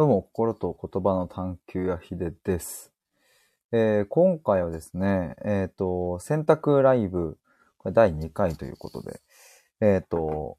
[0.00, 2.90] どうも、心と言葉の探求やひでです。
[3.70, 7.36] えー今回はですね、えっ、と、選択ライブ、
[7.76, 9.20] これ第2回ということで、
[9.82, 10.56] えっ、と、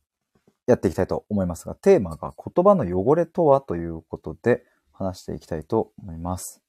[0.67, 6.61] やっていきたいと思いますが、テーマが言葉の汚れとはということで話していきたいと思います。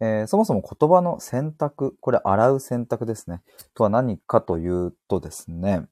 [0.00, 3.42] えそもそも言葉の選択、これ洗う選択ですね、
[3.74, 5.86] とは何かというとですね、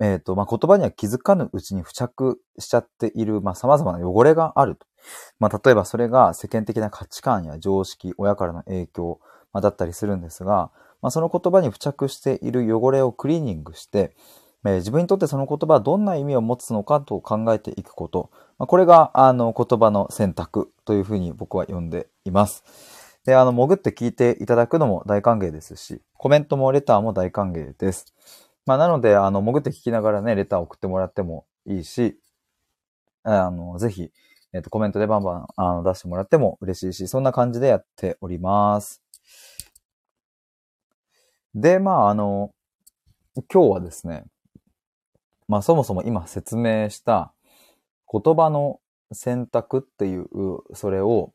[0.00, 4.86] えっ、と、まあ、言葉には気づかぬうちに付着しちゃっている、まあ、様々な汚れがあると。
[5.38, 9.20] まあ、例えばそれが世間的な価値観や常識、親からの影響、
[9.52, 10.70] まあ、だったりするんですが、
[11.00, 14.14] まあ、その言葉に付着している汚れをクリーニングして、
[14.64, 18.30] えー自分にとってその言葉はどんな意味を持つのかと考えていくこと。
[18.58, 22.64] まあ、これが、あの、言葉の選択というふうに僕は呼んでいます。
[23.24, 28.12] で、あの、潜って聞いていただくのも大歓迎ですし、コメントもレターも大歓迎です。
[28.66, 32.18] まあ、なので、あの、潜って聞きながらね、レター送ってもらってもいいし、
[33.22, 34.10] あの、ぜひ、
[34.52, 39.02] えっ、と、コメントでバンバンあの出してもらっても嬉しいし、そんな感じでやっております。
[41.54, 42.52] で、まあ、あの、
[43.52, 44.24] 今日はですね、
[45.46, 47.32] まあ、そもそも今説明した
[48.10, 48.80] 言葉の
[49.12, 50.26] 選択っていう、
[50.74, 51.32] それを、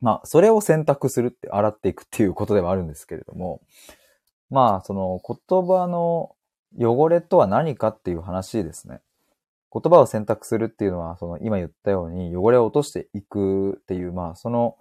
[0.00, 3.60] まあ、それを選択するって、洗っていくっていうことではあるんですけれども、
[4.50, 6.34] まあ、その言葉の
[6.78, 9.00] 汚れとは何かっていう話ですね。
[9.72, 14.76] 言葉を選択するっていうのは、その今言ったように汚れを落としていくっていう、まあ、その、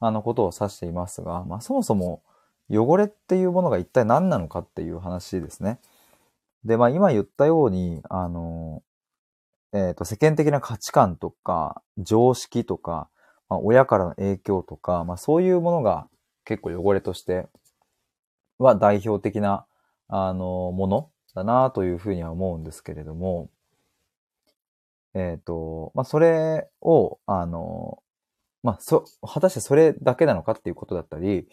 [0.00, 2.22] あのことを指していますが、まあ、そもそも
[2.70, 5.78] 汚れっていうものが一体何なのかっていう話ですね。
[6.64, 8.82] で、まあ、今言ったように、あの、
[9.72, 13.08] えっ、と、世間的な価値観とか、常識とか、
[13.48, 16.06] まあ、親からの影響とか、まあ、そういうものが
[16.44, 17.46] 結構汚れとして
[18.58, 19.66] は代表的な、
[20.08, 23.50] あの、ものだなというふうには思うんですけれども、
[25.14, 28.02] えっ、と、まあ、それを、あの、
[28.62, 31.48] まあ、そ、果たしてそれだけなのかっていうことだったり、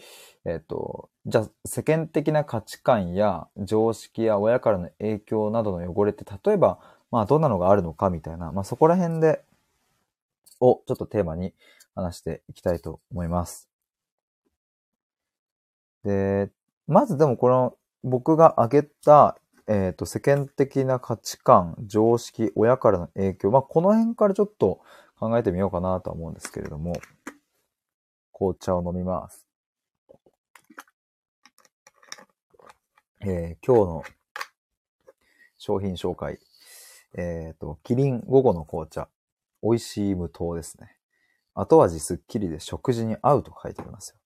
[0.45, 6.79] えっ、と、じゃあ世間的な価値観や常識や親からの影響などの汚れって、例えば、
[7.11, 9.43] まあ、どんなのがあるのかみたいな、まあ、そこら辺で、
[10.61, 11.53] をちょっとテーマに
[11.95, 13.69] 話していきたいと思います。
[16.03, 16.49] で、
[16.91, 24.81] まずでもこの僕が挙げた、えっ、と、世間的な価値観、常識、親からの影響、まあ、この辺からちょっと
[25.17, 26.99] 考えてみようかなとは思うんですけれども、
[28.33, 29.47] 紅茶を飲みます。
[33.21, 34.03] えー今日の
[35.57, 36.39] 商品紹介。
[37.17, 39.07] えっ、と、キリン午後の紅茶。
[39.63, 40.97] 美味しい無糖ですね。
[41.53, 44.20] 後味すっきりで食事に合うと書いてありますよ。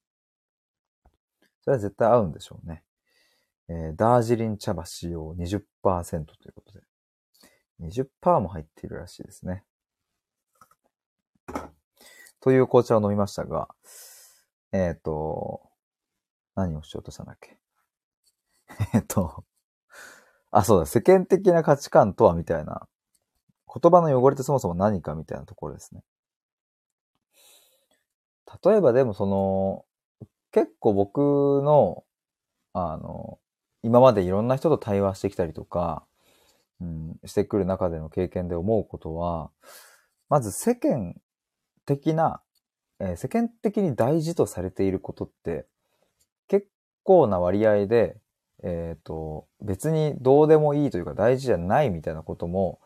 [1.66, 2.84] それは絶対合うんでしょうね。
[3.68, 6.86] えーダージリン茶葉使用20%ということで。
[7.82, 9.66] 20%も入っているらしいですね。
[12.40, 13.68] という紅茶を飲みましたが、
[14.72, 15.70] えっ、と、
[16.56, 17.58] 何をしようとしたんだっけ？
[18.94, 19.44] えっと、
[20.52, 22.88] あ、そうだ、世間的な価値観とはみたいな、
[23.68, 26.04] 言葉の汚れってそもそも何かみたいなところですね。
[28.64, 29.86] 例えばでもその、
[30.56, 31.18] 結構僕
[31.66, 32.06] の、
[32.72, 33.40] あの、
[33.84, 36.06] 今までいろんな人と対話してきたりとか、
[36.80, 39.52] うん、してくる中での経験で思うことは、
[40.30, 41.14] まず世間
[41.86, 42.42] 的な、
[43.02, 45.66] えー世間的に大事とされていることって、
[46.48, 46.70] 結
[47.04, 48.16] 構な割合で、
[48.64, 52.80] えっ、と、別にどうでもいいというか大事じゃないみたいなことも、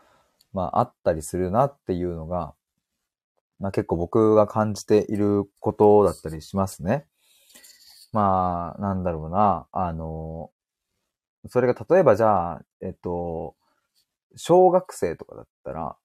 [0.54, 2.56] まああったりするなっていうのが、
[3.60, 7.06] まあ結構僕が感じていることだったりしますね。
[8.12, 10.52] まあ、なんだろうな、あの、
[11.48, 13.56] それが例えばじゃあ、えっと、
[14.36, 15.96] 小学生とかだったら、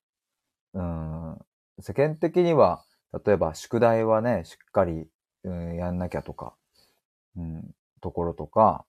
[0.75, 1.39] うん、
[1.81, 2.85] 世間的には、
[3.25, 5.07] 例えば宿題はね、しっかり、
[5.45, 6.55] うん、やんなきゃとか、
[7.37, 8.85] うん、ところとか、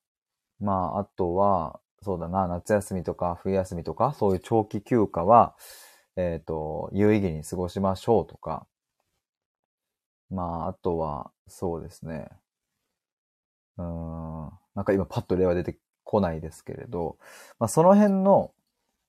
[0.60, 5.54] まあ、あとは、そうだな、夏休みとか冬休みとか、そういう長期休暇は、
[6.16, 8.66] えっ、と、有意義に過ごしましょうとか、
[10.30, 12.28] まあ、あとは、そうですね。
[13.78, 17.18] うん、なんか今パッと例は出てこないですけれど、
[17.58, 18.52] まあ、その辺の、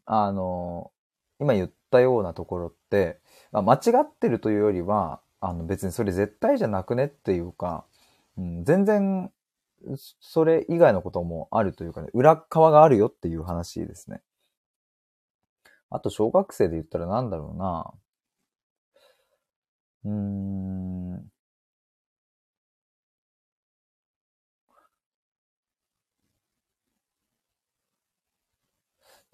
[0.05, 0.91] あの、
[1.39, 3.19] 今言ったようなところって、
[3.51, 7.85] まあ、間違ってるというよりは、あの別にそれ絶対じゃなくねっていうか、
[8.37, 9.31] うん、全然
[10.19, 14.21] それ以外のこともあるというかね、裏側があるよっていう話ですね。
[15.89, 17.93] あと、小学生で言ったらなんだろうな。
[20.05, 21.31] うーん。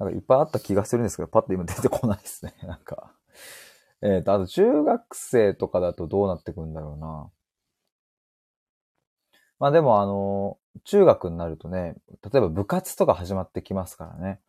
[0.04, 2.54] なんかいっぱいあった気がするんですけど、パッと今出てこないですね。
[2.64, 3.14] なんか。
[4.02, 7.32] えっと、あと中学生とかだとどうなってくんだろうな。
[9.60, 14.42] まあでもあの、中学になるとね、例えば部活とか始まってきますからね。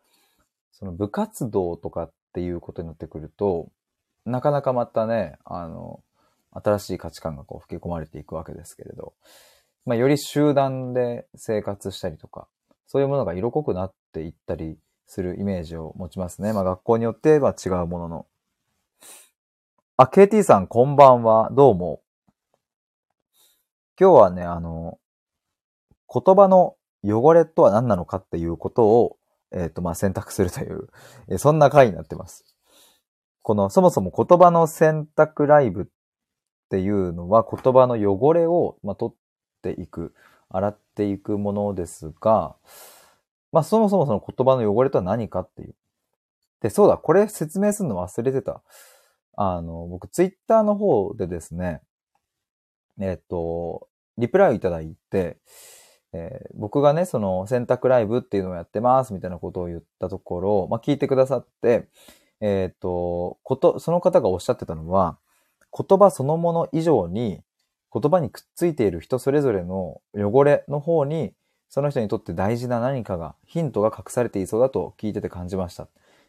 [0.72, 3.70] その部活動とかっていうことになってくると、
[4.24, 6.02] なかなかまたね、あの、
[6.50, 9.14] 新しい価値観がこう吹き込まれていくわけですけれど、
[9.86, 12.48] まあより集団で生活したりとか、
[12.86, 16.52] そういうものが色濃くなっていったりするイメージを持ちますね。
[16.52, 18.26] まあ学校によっては違うものの。
[19.96, 21.50] あ、KT さんこんばんは。
[21.52, 22.02] どうも。
[23.98, 24.98] 今日はね、あの、
[26.12, 29.18] 言葉の汚れとは何なのかっていうことを、
[29.52, 30.88] えっ、ー、と、まあ、選択するという、
[31.28, 32.44] えそんな回になってます。
[33.42, 35.84] この、そもそも言葉の選択ライブっ
[36.70, 39.16] ていうのは言葉の汚れを、まあ、取っ
[39.62, 40.12] ていく、
[40.48, 42.56] 洗っていくものですが、
[43.54, 45.74] まあ、そもそもその言葉の汚れとは何かっていう。
[46.60, 48.62] で、そうだ、これ説明するの忘れてた。
[49.36, 51.80] あの、僕、ツイッターの方でですね、
[53.00, 55.38] えっ、と、リプライをいただいて、
[56.12, 61.88] えー、僕がね、その選択ライブっていうのをやってますみたいなことを言ったところ、まあ、聞いてくださって、
[62.40, 65.18] えっ、ー、と、こと、その方がおっしゃってたのは、
[65.76, 67.40] 言葉そのもの以上に、
[67.92, 71.34] 言葉にくっついている人それぞれの汚れの方に、
[71.74, 75.88] その人にとって大事な何かが、ヒントが隠されていそうだと聞いてて感じました。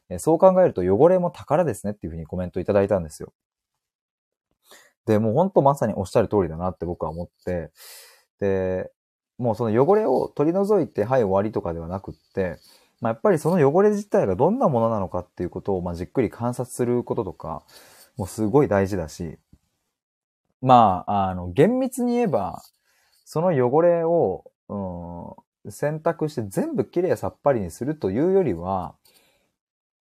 [0.09, 3.31] え、そう考えると汚れも宝ですねっていうふうにコメントいただいたんですよ。
[5.05, 7.71] で、もうほんとまさにおっしゃる通りだなって僕は思って、
[8.39, 8.89] で、
[9.37, 12.57] もうその汚れを取り除いて、はい、終わりとかではなくって、
[12.99, 17.61] まあ、やっぱりその汚れ自体がどんなものなのかっていうことを、まあ、じっくり観察することとか、
[18.17, 19.37] もうすごい大事だし、
[20.63, 22.63] まあ、あの、厳密に言えば、
[23.25, 28.95] その汚れを、うん、選択して全部きれいさっぱりにするというよりは、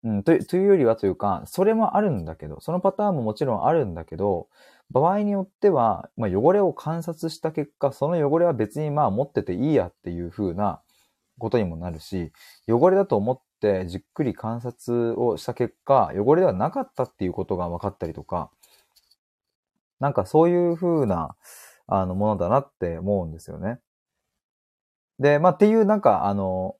[0.04, 4.48] うん、というよりはというか、それもあるんだけど、そのパターンももちろんあるんだけど、
[4.90, 10.80] 場合によっては、まあ、汚れを観察した結果、その汚れは別にまあ持ってていいやっていう風な
[11.38, 12.32] ことにもなるし、
[12.68, 18.50] 汚れだと思ってじっくり観察をした結果、汚れではなかったっていうことが分かったりとか、
[20.00, 21.36] なんかそういう風な、
[21.86, 23.78] あの、ものだなって思うんですよね。
[25.22, 26.76] で、まあ、っていうなんか、あの、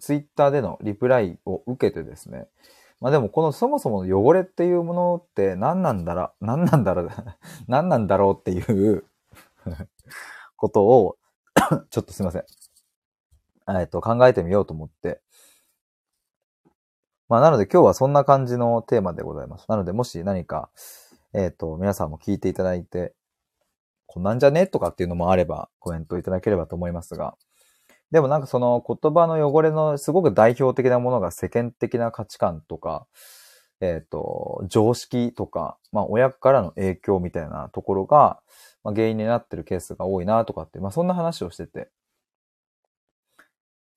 [0.00, 2.48] ツイッターでのリプライを受けてですね、
[3.00, 7.10] まあでもこのそもそもの汚れっていうものって何なんだら、何なんだろう、
[7.68, 8.60] 何なんだろうってい
[8.92, 9.04] う
[10.56, 11.16] ことを
[11.90, 12.44] ちょっとすいません。
[13.78, 15.20] えっと、考えてみようと思って。
[17.28, 19.66] まあなので今日はそんな感じのテーマでございます。
[19.68, 20.70] なのでもし何か、
[21.32, 23.14] えっ、と、皆さんも聞いていただいて、
[24.06, 27.36] こんなんじゃねとかっていうのもあればコメントいただければと思いますが、
[28.10, 33.06] でもなんかその言葉の汚れのすごく代表的なものが世間的な価値観とか、
[33.80, 38.40] えっ、ー、と、常識とか、まあ親からの影響みたいなところが、
[38.82, 41.90] まあ、原因になってるケースが多いなとかって、まあそんな話をしてて。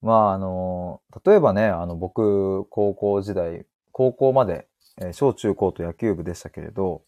[0.02, 4.68] まああの、例えばね、あの僕、高校時代、高校まで、
[5.02, 7.04] え、小中高と野球部でしたけれど、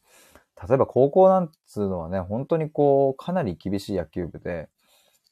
[0.68, 4.70] 例えば高校なんつうのはね、本当にこう、かなり厳しい野球部で、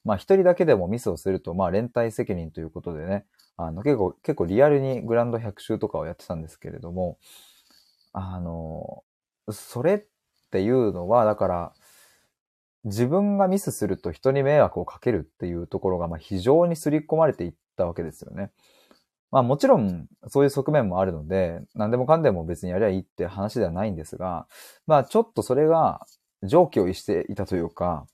[0.08, 3.26] まあ一人だけでもミスをすると、まあ連帯責任ということでね、
[3.58, 7.18] あの結構、結構リアルにグランド100周とかをやってたんですけれども、
[8.14, 9.04] あの、
[9.52, 10.04] それっ
[10.50, 11.74] ていうのは、だから、
[12.86, 18.52] 自分がミスすると人に迷惑をかけるっていうところが、まあ非常に刷り込まれていったわけですよね。
[19.30, 24.48] まあもちろんそういう側面もあるので、何でもかんでも別にやりゃいいって話ではないんですが、
[24.86, 26.08] まあちょっとそれが
[26.44, 28.08] 常軌を逸していたというか、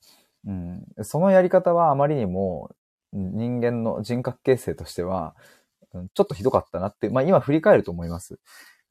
[0.46, 2.74] うん、そのやり方はあまりにも
[3.12, 5.34] 人間の人格形成としては、
[6.14, 8.38] ちょっとひどかったなって、まあ今振り返ると思います。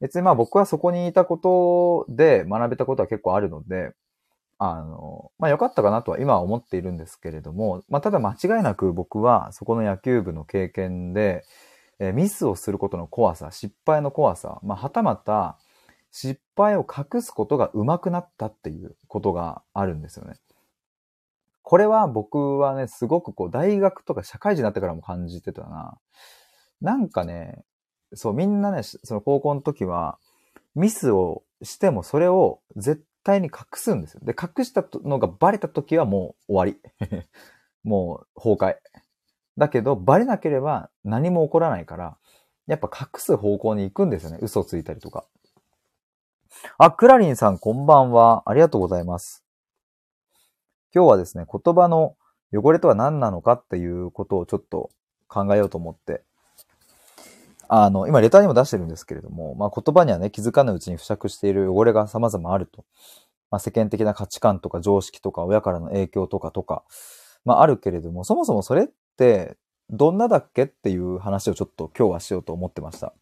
[0.00, 3.92] 別にまあ僕はそこにいたことで学べたことは結構あるので、
[4.58, 11.44] あの、まあ良かったかなとは今は思っているんですけれども、まあただ間違いなく僕はそこの野球部の経験で、
[12.00, 15.58] えミスをすることの怖さ、失敗の怖さ、まあはたまた
[16.10, 20.34] 失敗を隠すことが上手くなったっていうことがあるんですよね。
[21.64, 25.98] これは僕はね、すごくこう、大学とか社会人になってからも感じてたな。
[26.82, 27.64] なんかね、
[28.12, 30.18] そう、みんなね、その高校の時は、
[30.74, 34.20] ミスをしてもそれを絶対に隠すんですよ。
[34.22, 36.78] で、隠したのがバレた時はもう終わり。
[37.82, 38.76] もう崩壊。
[39.56, 42.18] だけど、バレなければ何も起こらないから、
[42.66, 44.38] やっぱ隠す方向に行くんですよね。
[44.42, 45.24] 嘘ついたりとか。
[46.76, 48.42] あ、クラリンさんこんばんは。
[48.44, 49.43] ありがとうございます。
[50.94, 52.16] 今日はですね、言葉の
[52.52, 54.90] 汚れとは何なのかっていうことをちょっと
[55.26, 56.22] 考えようと思って。
[57.66, 62.84] あの、今レターにも出してるんですけれども、まあ言葉にはね、気づかぬうちに付着している汚れが様々あると。
[63.50, 66.84] まあ世間的な価値観とか常識とか親からの影響とかとか、
[67.44, 69.56] まああるけれども、そもそもそれって
[69.90, 73.12] どんなだっけっていう話をちょっと今日はしようと思ってました。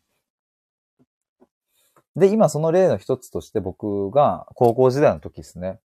[2.17, 5.81] で、今その例の一つとして僕が高校時代の時ですね。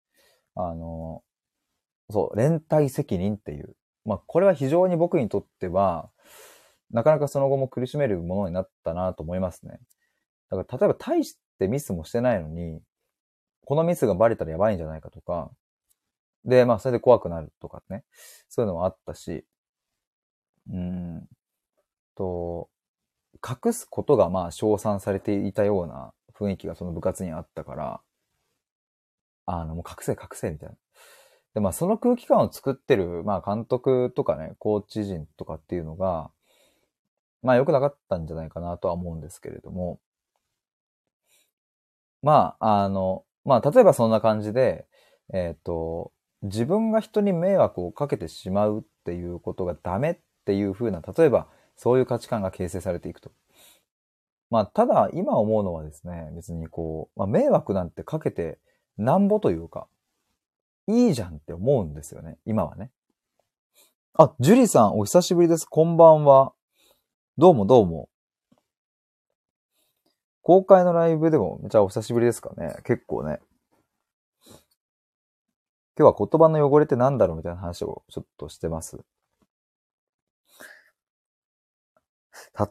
[0.55, 1.23] あの、
[2.09, 3.75] そう、連帯責任っていう。
[4.05, 6.09] まあこれは非常に僕にとっては、
[6.91, 9.79] なかなかその後も苦しめるものになったなと思いますね。
[10.49, 12.81] だから例えば大してミスもしてないのに、
[13.65, 15.51] このミスがバレたらやばいんじゃないかとか、
[16.45, 18.05] で、まあそれで怖くなるとかね。
[18.49, 19.45] そういうのもあったし、
[20.71, 21.27] うん、
[22.15, 22.69] と、
[23.45, 28.01] 隠すことがまあ称賛されていたような雰囲気がその部活にあったから、
[29.45, 30.75] あの、もう隠せ隠せみたいな。
[31.57, 36.29] で、まあその空気感を作ってる、まあ監督とかね、コーチ陣とかっていうのが、
[37.41, 39.99] まあ良くなかったんじゃないかなとは思うんですけれども、
[42.21, 44.85] まあ、あの、まあ例えばそんな感じで、
[45.33, 46.11] えっ、ー、と、
[46.43, 53.31] 自分が人に迷惑をかけてしまうっていうことがダメっていうふうな、例えばそういう価値観が形成されていくと。
[54.51, 58.59] まあ、ただ今思うのはですね、別にこう、まあ、迷惑なんてかけて
[58.99, 59.87] なんぼというか、
[60.89, 62.91] いいじゃんって思うんですよね、今はね。
[64.13, 65.65] あ、ジュリさんお久しぶりです。
[65.65, 66.53] こんばんは。
[67.37, 68.09] どうもどうも。
[70.41, 72.77] 公開のライブでもめちゃお久しぶりですかね。
[72.85, 73.41] 結構ね。
[75.99, 78.97] 今日は言葉の汚れって何だろうみたいな話をちょっとしてます。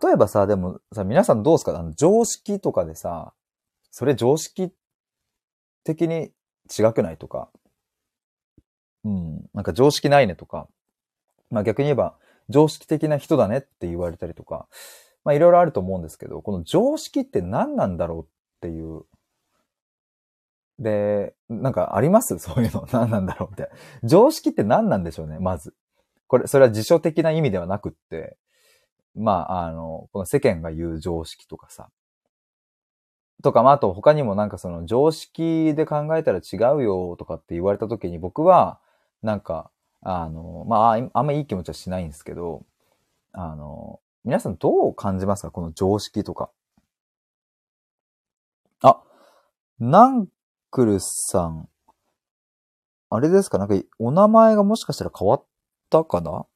[0.03, 1.79] 例えばさ、でもさ、皆さんどうですか？
[1.79, 3.35] あの常識とかでさ、
[3.91, 4.73] それ常識
[5.85, 6.33] 的に
[6.67, 7.51] 違くないとか、
[9.07, 10.67] うん、なんか常識ないねとか、
[11.51, 12.17] まあ逆に言えば、
[12.49, 14.67] 常識的な人だねって言われたりとか、
[15.25, 18.27] まあいろいろあると思うんですけど、この常識って何なんだろうっ
[18.61, 19.05] ていう。
[20.81, 22.37] で、なんかあります？
[22.41, 22.87] そういうの。
[22.93, 24.09] 何なんだろうみたいな。
[24.09, 25.73] 常識って何なんでしょうね、まず。
[26.27, 28.37] これ、それは辞書的な意味ではなくって、
[29.15, 31.91] まあ、あの、この世間が言う常識とかさ。
[33.43, 38.81] とか、まあ、あと他にもなんかその常識で考えたら違うよとかって言われた時に僕は、
[39.23, 39.71] なんか、
[40.03, 42.65] あの、まあ、あんまいい気持ちはしないんですけど、
[43.33, 45.51] あの、皆さんどう感じますか？
[45.51, 46.51] この常識とか。
[48.83, 49.03] あ、
[49.79, 50.29] ナン
[50.71, 51.69] クルさん。
[53.09, 53.59] あれですか？
[53.59, 55.45] なんか、お名前がもしかしたら変わっ
[55.91, 56.47] たかな？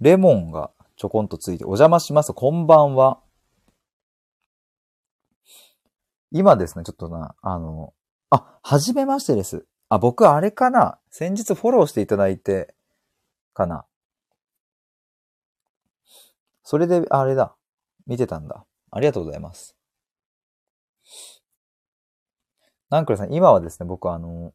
[0.00, 2.32] レモンがちょこんとついて、お邪魔します。
[2.34, 3.20] こんばんは。
[6.30, 7.94] 今ですね、ちょっとな、あの、
[8.30, 9.66] あ、はじめましてです。
[9.94, 10.98] あ、僕あれかな？
[11.10, 12.74] 先日フォローしていただいて、
[13.52, 13.84] かな？
[16.62, 17.54] それで、あれだ。
[18.06, 18.64] 見てたんだ。
[18.90, 19.76] ありがとうございます。
[22.90, 24.52] ナンクルさん、今はですね、僕あの、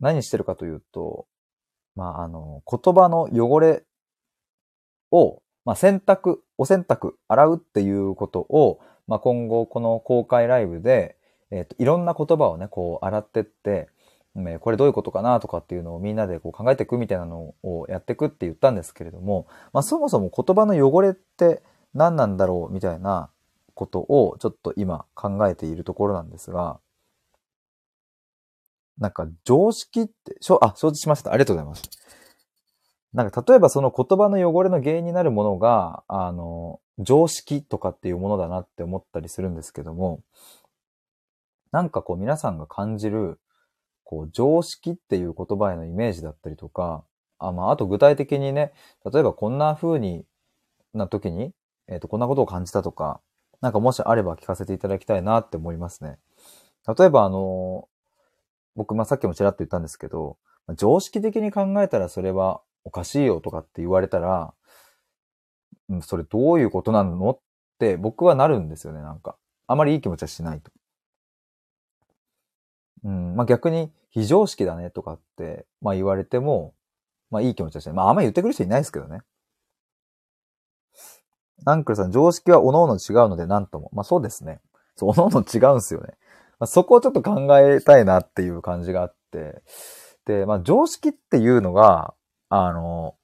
[0.00, 1.26] 何してるかというと、
[1.94, 3.84] まあ、あの、言葉の汚れ
[5.10, 11.16] を、まあ、洗濯、お洗濯、洗うっていうことを、まあ、今後この公開ライブで、
[11.50, 13.88] えっ、ー、と、いろんな言葉をね、こう洗ってって、
[14.36, 21.62] えこれどういうことかなとかっていうのをみんなでこう考えていくみたいなのをやっていくって言ったんですけれども、まあ、そもそも言葉の汚れって
[21.94, 23.30] 何なんだろうみたいな
[23.74, 26.80] ことをちょっと今考えているところなんですが、
[28.98, 31.32] なんか常識って、しょ、あ、承知しました。
[31.32, 31.82] ありがとうございます。
[33.12, 40.20] なんか例えばその言葉の汚れの原因になるものが、あの、常識とかっていうものだなって思ったりするんですけども、
[41.72, 43.38] なんかこう皆さんが感じる、
[44.04, 47.04] こう常識っていう言葉へのイメージだったりとか、
[47.38, 48.72] あ、まあ、あと具体的にね、
[49.10, 50.24] 例えばこんな風に
[50.92, 51.52] な時に、
[51.88, 53.20] えっ、ー、と、こんなことを感じたとか、
[53.60, 56.18] なんかもしあれば聞かせていただきたいなって思いますね。
[56.98, 57.88] 例えばあの、
[58.76, 60.36] 僕、まあ、さっきもちらっと言ったんですけど、
[60.76, 64.54] 常識的に考えたらそれはおかしいよとかって言われたら、
[66.02, 67.38] それどういうことなのっ
[67.78, 69.36] て僕はなるんですよね、なんか。
[69.66, 70.70] あまりいい気持ちはしないと。
[73.04, 76.74] うん、まあ逆に非常識だねとかって、まあ言われても、
[77.30, 77.94] まあいい気持ちはしない。
[77.94, 79.20] まああんまり言ってくる人いないですけどね。
[81.64, 83.90] ナンクルさん、常識は各々違うので何とも。
[83.92, 84.60] まあそうですね。
[84.96, 86.14] そう、各々違うんですよね。
[86.58, 89.62] まあ、そこをちょっと考えたいなっていう感じがあって。
[90.24, 92.14] で、まあ常識っていうのが、
[92.48, 93.16] あの、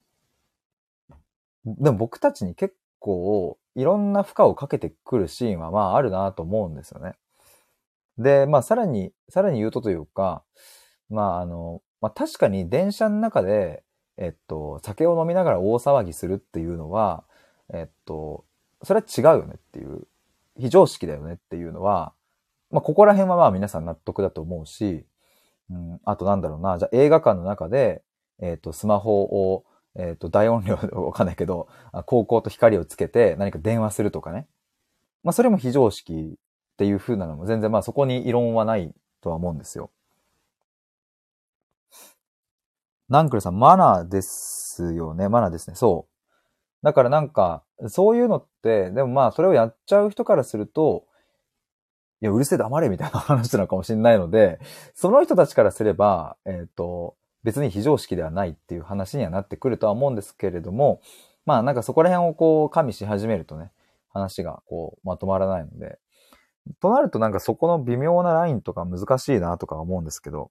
[1.64, 7.14] でも僕たちに結構いろんな負荷をかけてくるシーンはまああるなと思うんですよね。
[8.18, 10.44] で、まあさらに、さらに言うとというか、
[11.08, 13.82] まああの、まあ確かに電車の中で、
[14.16, 17.24] えっと、酒を飲みながら大騒ぎするっていうのは、
[17.72, 18.44] えっと、
[18.82, 20.06] それは違うよねっていう、
[20.58, 22.12] 非常識だよねっていうのは、
[22.70, 25.06] まあ、ここら辺はまあ皆さん納得だと思うし、
[25.70, 28.02] うん、あとなんだろうな、じゃあ映画館の中で、
[28.40, 29.64] えっ、と、スマホを、
[29.96, 31.68] えっ、と、大音量でわかんないけど、
[32.06, 34.46] 高校と光をつけて何か電話するとかね。
[35.22, 36.38] まあ、それも非常識
[36.80, 39.90] っていう風なのも全然まあそこに異論はないとは思うんですよ。
[43.10, 45.28] ナンクルさん、マナーですよね。
[45.28, 45.76] マナーですね。
[45.76, 46.86] そう。
[46.86, 51.04] だからなんか、そういうのって、でもまあそれをやっちゃう人からすると、
[52.22, 54.58] いや、うるせえ黙れみたいな話なのかもしれないので、
[54.94, 61.02] その人たちからすれば、えっ、ー、と、別に非常識ではないっていう話にはなってくるとは思うんですけれども、
[61.44, 63.70] まあなんかそこら辺をこう加味し始めるとね、
[64.08, 65.98] 話がこうまとまらないので、
[66.80, 70.50] となるとなんかそこの微妙なラインとか難しいなとか思うんですけど、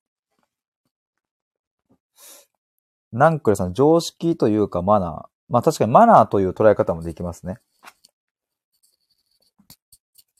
[3.12, 5.25] ナンクルさん、常識というかマナー。
[5.50, 7.58] まあ確かにマナーという捉え方もできますね。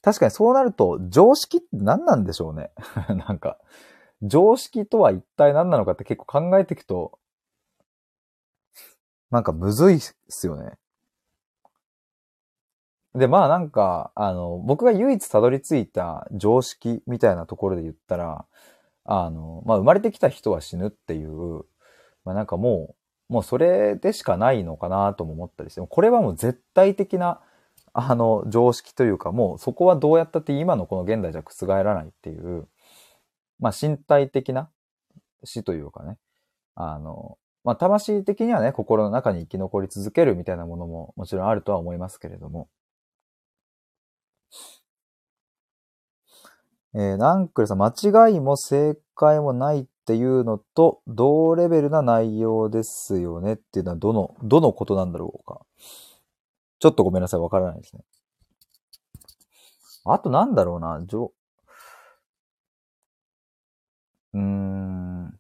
[0.02, 2.72] 確かにそうなると、常識って何なんでしょうね。
[3.28, 3.58] なんか、
[4.22, 7.20] 常識とは一体何なのかって結構考えていくと、
[9.32, 10.00] なんかむずいっ
[10.30, 10.78] すよね。
[13.16, 18.46] で、まあなんか、あの、僕が唯一たどり着いた常識みたいなところで言ったら、
[19.06, 21.66] あの、まあ生まれてきた人は死ぬっていう、
[22.24, 22.96] まあなんかも
[23.30, 27.42] う、もうそれでしかないのかなとも思ったりして、これはもう絶対的な、
[27.94, 32.68] あの、常識というか、もうそこはどうやったって今のこの現代じゃ覆らないっていう、
[33.60, 34.70] まあ身体的な
[35.44, 36.18] 死というかね、
[36.76, 42.70] あの、まあ魂的にはね、心の中に生き残り続けるみたいなものももちろんあるとは思いますけれども、
[46.96, 47.94] えー、ナンクルさん、間
[48.30, 55.62] 違いも正解もないっていうのと、同レベルな内容ですよねっていうのは、どの、どのことなんだろうか。
[56.80, 58.04] ちょっとごめんなさい、わからないですね。
[60.06, 61.34] あとなんだろうな、じょ、
[64.34, 65.32] うーん。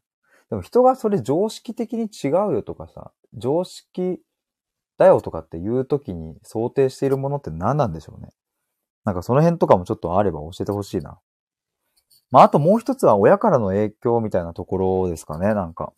[0.49, 4.19] でも人がそれ常識的に違うよとかさ、常識
[4.97, 8.29] だよとかっていう時に想定しているものって何なんでしょうね。
[9.05, 11.19] なんかその辺とかもちょっとあれば教えてほしいな。
[12.31, 15.93] まあ、あともう一つは親からの影響みたいなところですかね、なんか。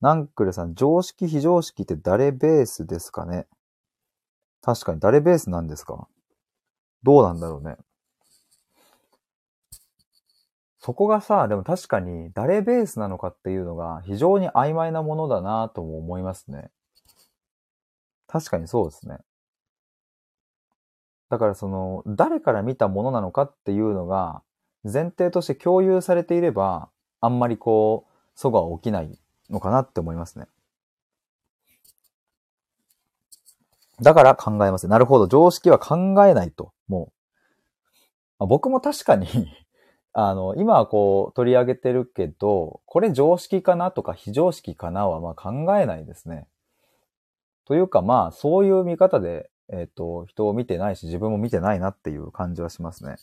[0.00, 3.46] ナンクルさん、常識、非常識って誰ベースですかね？
[4.60, 6.08] 確かに誰ベースなんですか？
[7.04, 7.76] どうなんだろうね。
[10.80, 16.70] そこがさ、でも確かに誰ベースなのかっていうのが非常に曖昧なものだなとも思いますね。
[18.26, 19.18] 確かにそうですね。
[21.32, 24.42] だからその、誰から見たものなのかっていうのが、
[24.84, 26.90] 前提として共有されていれば、
[27.22, 29.18] あんまりこう、そが起きない
[29.48, 30.44] のかなって思いますね。
[34.02, 34.88] だから考えます。
[34.88, 35.26] なるほど。
[35.26, 36.74] 常識は考えないと。
[36.86, 37.10] も
[38.38, 38.46] う。
[38.46, 39.26] 僕も確かに
[40.12, 46.46] あの、今はこう取り上げてるけど、これ常識かなとか非常識かなはまあ考えないですね。
[47.64, 53.16] というかまあそういう見方でえっ、ー、と、人を見てないし、自分も見てないなっていう感じはしますね。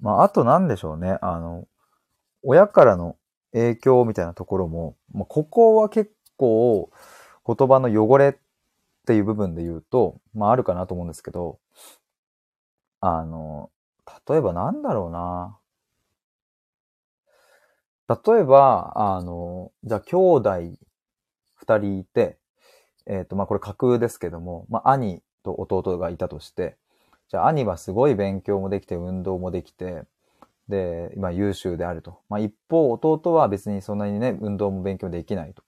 [0.00, 1.18] まあ、あとなんでしょうね。
[1.22, 1.66] あの、
[2.42, 3.16] 親からの
[3.52, 6.90] 影響みたいなところも、まあ、ここは結構
[7.46, 8.34] 言葉の汚れっ
[9.06, 11.58] ていう部分で言うと、まああるかなと思うんですけど、
[13.00, 13.70] あの、
[14.28, 15.58] 例えばなんだろうな。
[18.08, 20.50] 例えば、あの、じゃあ兄弟
[21.66, 22.38] 二人いて、
[23.06, 26.76] えっ、ー、と、まあ、これ架空ですけども、まあ、兄と弟がいたとして、
[27.28, 30.02] じゃあ兄はすごい勉強もできて、運動もできて、
[30.68, 32.20] で、今優秀であると。
[32.28, 35.62] まあ、一方、弟は別にそんなにね、運動も勉強できないと。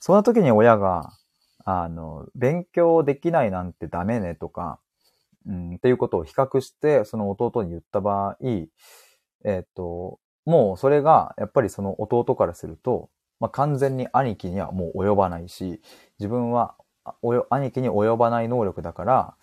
[0.00, 1.12] そんな時に親が、
[1.64, 4.78] あの、勉強できないなんてダメねとか、
[5.46, 8.66] うん、っていうことを比較して、その弟に言った場合、え
[9.46, 13.08] っ、ー、と、もうそれが、やっぱりその弟からすると、
[13.40, 15.80] まあ、完全に兄貴にはもう及ばないし、
[16.18, 16.76] 自分は
[17.50, 19.34] 兄貴に及ばない能力だから、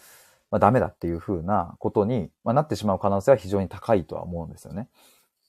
[0.49, 4.89] まあ、ダメだっていう風なことに、まあ、なってしまう可能性は非常に高いとは思うんですよね。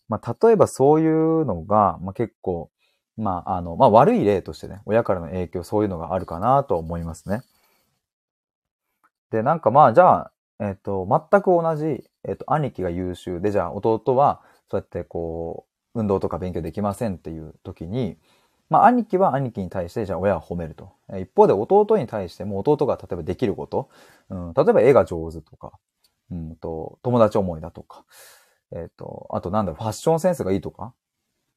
[0.08, 2.70] まあ、例えばそういうのが、まあ、結構、
[3.16, 7.42] まあ、あの、まあ、悪い例としてね、親からの影響、そういうのがあるかなと思いますね。
[9.30, 18.16] で、なんかまあ、じゃあ、えっ、ー、と、全く同じ、えっ、ー、と、兄貴が優秀で、じゃあ弟は、そうやってこう、運動とか勉強できませんっていう時に、
[18.70, 20.92] まあ、兄貴は兄貴に対して、じゃあ親は褒めると。
[21.20, 23.90] 一方で弟に対しても弟が例えばできること、
[24.30, 25.72] うん、例えば絵が上手とか、
[26.30, 28.04] うんと、友達思いだとか、
[28.72, 30.94] えっ、ー、と、あとなんだろう、ファッションセンスがいいとか、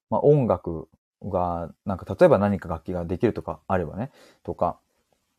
[0.09, 0.89] まあ、音楽
[1.23, 4.11] が、なんか例えば何か楽器ができるとかあればね、
[4.43, 4.77] とか、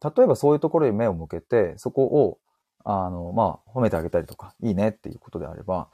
[0.02, 2.38] 例えばそういうところに目を向けて、そこを、
[2.84, 5.88] あの、まあ、褒めてあげたりとか、いいねっていうことであれば、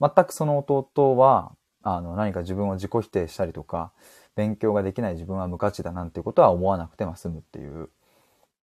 [0.00, 3.92] 全くその弟は、あの、何か自分を自己否定したりとか、
[4.36, 7.90] 勉強ができない自分は無価値だなんていうことは思わなくても済むっていう。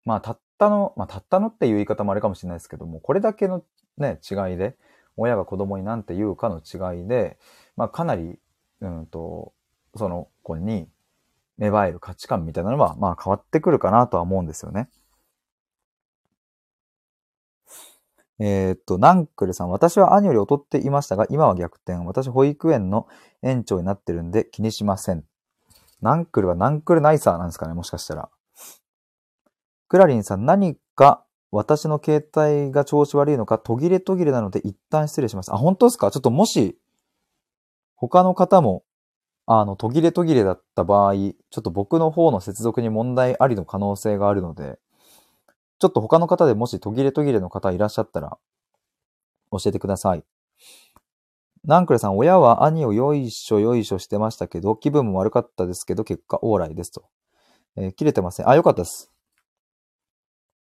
[0.06, 3.63] まあ、たったの、まあ、たったのっていう言い方もあれかもしれないですけども、これだけの
[3.97, 4.76] ね、違いで、
[5.15, 7.38] 親が子供に何て言うかの違いで、
[7.78, 8.39] まあ、かなり、
[8.82, 9.54] うんと、
[9.95, 10.88] その子に
[11.58, 14.89] 芽生える価値観みたいなのは、まあ変わってくるかなとは思うんですよね。
[18.45, 22.06] えー、っと、ナンクルさん、私は兄より劣っていましたが、今は逆転。
[22.06, 23.08] 私、保育園の
[23.41, 25.23] 園長になってるんで気にしません。
[26.01, 28.29] ナンクルはナンクルナイサーなんですかね、もしかしたら。
[29.88, 35.53] クラリンさん、何か私の携帯が調子悪いのか途切れ途切れなので一旦失礼します。
[35.53, 36.12] あ、本当ですか？
[36.12, 36.77] ちょっともし、
[37.95, 38.84] 他の方も
[39.45, 44.79] あの、途切れ途切れだった場合、ちょっと僕の方の接続に問題ありの可能性があるので、
[45.79, 48.38] ちょっと他の方でもし途切れ途切れの方いらっしゃったら、
[49.51, 50.23] 教えてください。
[51.65, 57.05] ナンクレさん、親は兄をよいしょよいしょしてましたけど、気分も悪かったですけど、結果、オーライですと。
[57.77, 58.49] えー、切れてません。
[58.49, 59.12] あ、よかったです。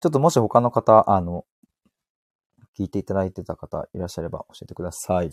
[0.01, 1.45] ちょっともし他の方、あの、
[2.77, 5.31] 聞いていただいてた方いらっしゃれば教えてください。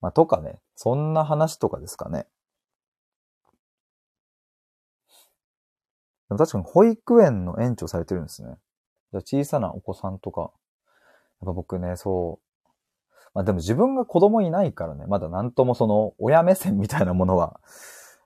[0.00, 2.26] まあ、とかね、そんな話とかですかね。
[6.30, 8.54] でも確かに保育園の園長されてるんですね。
[9.12, 10.40] じゃ小さなお子さんとか。
[10.42, 10.50] やっ
[11.46, 13.28] ぱ僕ね、そう。
[13.34, 17.60] まあでも自分が子供いないからね、まだなんともその親目線みたいなものは、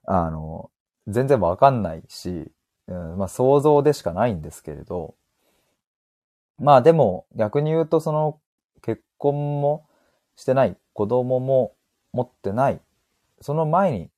[0.05, 0.69] あの、
[1.07, 2.51] 全然わかんないし、
[2.87, 5.15] うん、まあ想像でしかないんですけれど、
[6.59, 8.39] まあでも逆に言うとその
[8.81, 9.87] 結婚も
[10.35, 11.73] してない子供も
[12.13, 12.79] 持ってない、
[13.41, 14.09] その前に、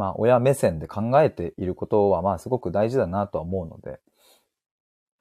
[0.00, 4.00] まあ、親目線で考えていることは、まあ、すごく大事だなとは思うので、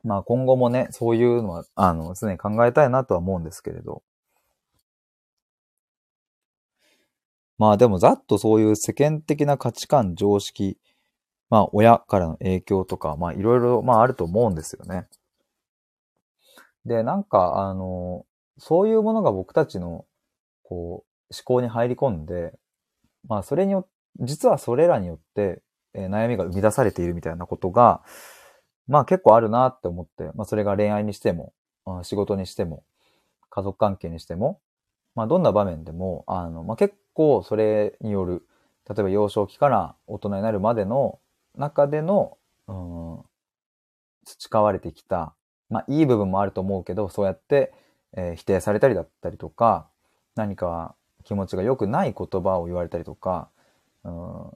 [0.06, 4.04] まあ、今後もね、そういうのは、あの、常に考えたいなとは思うんですけれど。
[7.58, 10.78] まあ、でも、ざっとそういう世間的な価値観、常識、
[11.50, 15.10] まあ、親からの影響とか、まあ、いろいろ、まあ、あると思うんですよね。
[16.86, 18.26] で、なんか、あの、
[18.58, 20.06] そういうものが僕たちの
[20.64, 22.58] こう、思考に入り込んで、
[23.28, 23.88] まあ、それによっ
[24.20, 25.62] 実はそれらによって、
[25.94, 28.02] えー、悩みが生み出されているみたいなことが、
[28.88, 31.54] まあ結構あるなって思って、まあそれが恋愛にしても、
[32.04, 32.84] 仕事にしても、
[33.50, 34.60] 家族関係にしても、
[35.16, 38.46] まあどんな場面でも、あの、まあ結構それによる、
[38.90, 41.20] 例えば幼少期から大人になるまでの
[41.56, 43.20] 中での、うん、
[44.26, 45.34] 培われてきた、
[45.70, 47.74] まあいい部分もあると思うけど、そうやって、
[48.14, 49.88] えー、否定されたりだったりとか、
[50.36, 53.50] 何か気持ちが良くない言葉を言われたりとか、
[54.04, 54.52] うん、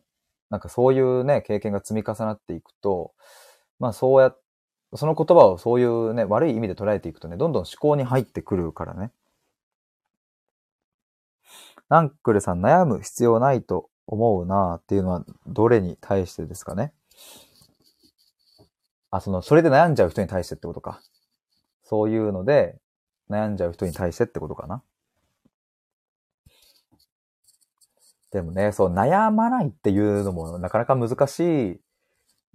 [0.50, 3.14] なんかそういうね、経験が積み重なっていくと、
[3.80, 4.34] まあそうや、
[4.96, 9.12] その言葉をそういうね、悪い意味で捉えていくとね、どんどん思考に入ってくるからね。
[11.90, 16.94] ナンクルさん悩む必要ないと思うなっていうのはどれに対してですかね？
[19.12, 21.02] あ、その、それで悩んじゃう人に対してってことか。
[21.84, 22.78] そういうので
[23.30, 24.82] 悩んじゃう人に対してってことかな。
[28.34, 31.80] でもね、そう、悩まないっていうのもなかなか難しい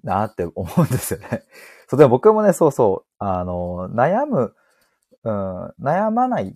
[0.03, 1.45] なって思うんですよね。
[1.87, 4.55] そう、でも僕もね、そうそう、あの、悩む、
[5.23, 6.55] うん、悩まない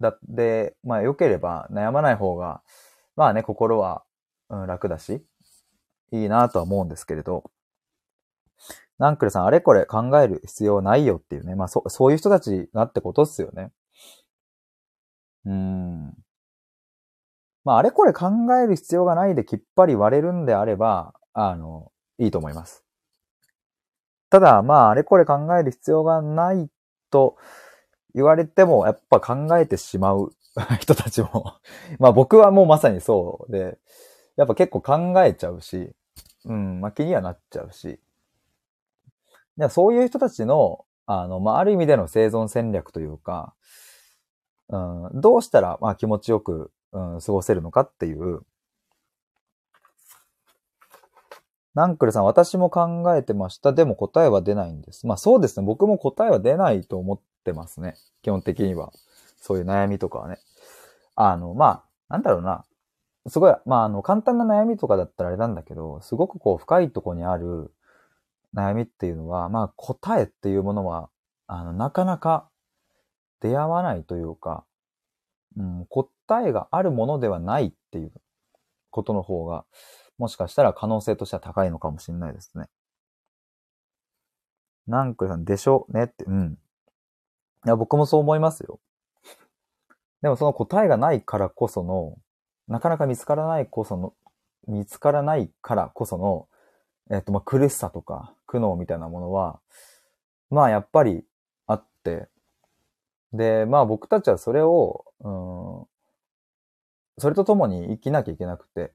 [0.00, 2.62] だって、まあ良ければ悩まない方が、
[3.16, 4.04] まあね、心は、
[4.50, 5.24] うん、楽だし、
[6.12, 7.50] いいなとは思うんですけれど、
[8.98, 11.54] ナンクルさん、あれこれ考える必要ないよっていうね。
[11.54, 13.72] まあそ、そういう人たちがってことっすよね。
[15.46, 16.14] うん。
[17.64, 18.30] まあ、あれこれ考
[18.62, 22.84] える必要がないできっぱり割れるんであれば、あの、いいと思います。
[24.30, 26.68] ただ、まあ、あれこれ考える必要がない
[27.10, 27.36] と
[28.14, 30.32] 言われても、やっぱ考えてしまう
[30.80, 31.54] 人たちも
[31.98, 33.78] まあ僕はもうまさにそうで、
[34.36, 35.94] やっぱ結構考えちゃうし、
[36.44, 38.00] うん、まあ気にはなっちゃうし。
[39.58, 43.54] じゃそういう人たちの、あの、まあある意味での生存戦略というか、
[44.68, 48.40] うん、どうしたら、まあ気持ちよくうん、過ごせるのかっていう。
[51.74, 53.72] ナンクルさん、私も考えてました。
[53.72, 55.06] でも答えは出ないんです。
[55.06, 55.64] まあそうですね。
[55.66, 57.96] 僕も答えは出ないと思ってますね。
[58.22, 58.92] 基本的には。
[59.42, 60.38] そういう悩みとかはね。
[61.16, 62.64] あの、まあ、なんだろうな。
[63.26, 67.72] すごい、まあ、あの、簡単な悩みとかだったらあれなんだけど、すごくこう、深いとこにある
[68.54, 71.10] 悩みっていうのは、まあ、答えっていうものは、
[71.46, 72.48] あの、なかなか
[73.40, 74.64] 出会わないというか、
[75.56, 75.86] うん、
[76.32, 78.12] 答えがあるものではないっていう
[78.90, 79.66] ことの方が、
[80.16, 82.68] もしかしたら可能性としては高いのかもしれないですね。
[84.86, 86.58] なんくさん、でしょねって、うん。
[87.66, 88.80] いや、僕もそう思いますよ。
[90.22, 92.16] でもその答えがないからこその、
[92.66, 94.14] なかなか見つからないこその、
[94.66, 96.48] 見つからないからこその、
[97.10, 99.60] えっと、ま、苦しさとか苦悩みたいなものは、
[100.50, 101.24] まあ、やっぱり
[101.66, 102.28] あって、
[103.32, 105.91] で、まあ僕たちはそれを、うん、
[107.18, 108.92] それと共に生きなきゃいけなくて、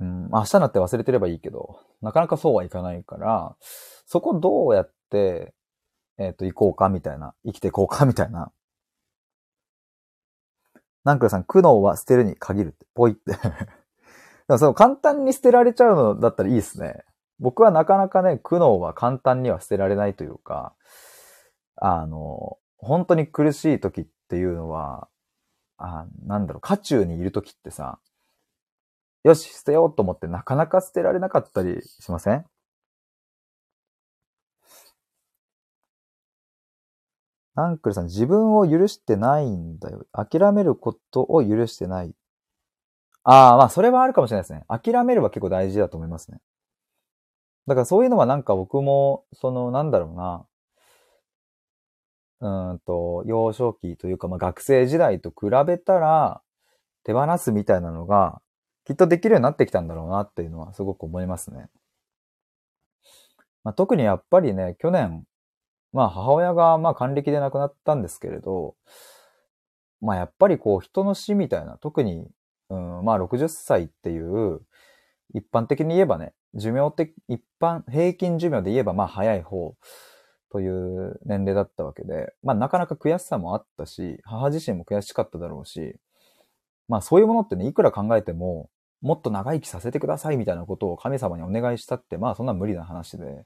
[0.00, 3.56] うん、明日になって忘れてればいいけど、なかなかそうはいかないから、
[4.06, 5.54] そこどうやって、
[6.18, 8.52] えっ、ー、と、行こうかみたいな、生きていこうかみたいな。
[11.04, 13.32] なんくらさん、苦悩は捨てるに限るって、ぽいって。
[13.32, 13.38] で
[14.54, 17.04] もその簡単に捨てられちゃうのだったらいいですね。
[17.38, 20.74] 僕はなかなかね、苦悩は簡単には捨てられないというか、
[21.76, 25.08] あの、本当に苦しい時っていうのは、
[25.78, 27.98] あなんだろう、渦中にいる時ってさ、
[29.24, 32.44] よし、捨てようと思ってなかなか捨てられなかったりしません？
[37.54, 40.06] ナンクルさん、自分を許してないんだよ。
[40.12, 42.14] 諦めることを許してない。
[43.24, 44.64] ああ、まあ、それはあるかもしれないですね。
[44.68, 46.40] 諦めるは結構大事だと思いますね。
[47.66, 50.46] だからそういうのはなんか僕も、その、なんだろうな。
[52.40, 56.42] うんと、幼少期というか、まあ、学生時代と比べたら、
[57.04, 58.40] 手放すみたいなのが、
[58.84, 61.68] きっとできるようになってきたんだろうなっていうのはすごく思いますね。
[63.64, 65.24] まあ、特にやっぱりね、去年、
[65.92, 68.76] まあ母親がまあ還暦で亡くなったんですけれど、
[70.00, 72.28] まあやっぱりこう人の死みたいな、特に、
[72.70, 74.60] うん、まあ60歳っていう、
[75.34, 79.74] 一般的に言えばね、寿命って一般、平均寿命で言えばまあ早い方
[80.50, 85.96] という年齢だったわけで、まあなかなか悔しさもあったし、母自身も悔しかっただろうし、
[86.88, 93.44] まあそういうものってね、いくら考えても、もっと長生きさせてくださいみたいなことを神様にお願いしたって、まあそんな無理な話で、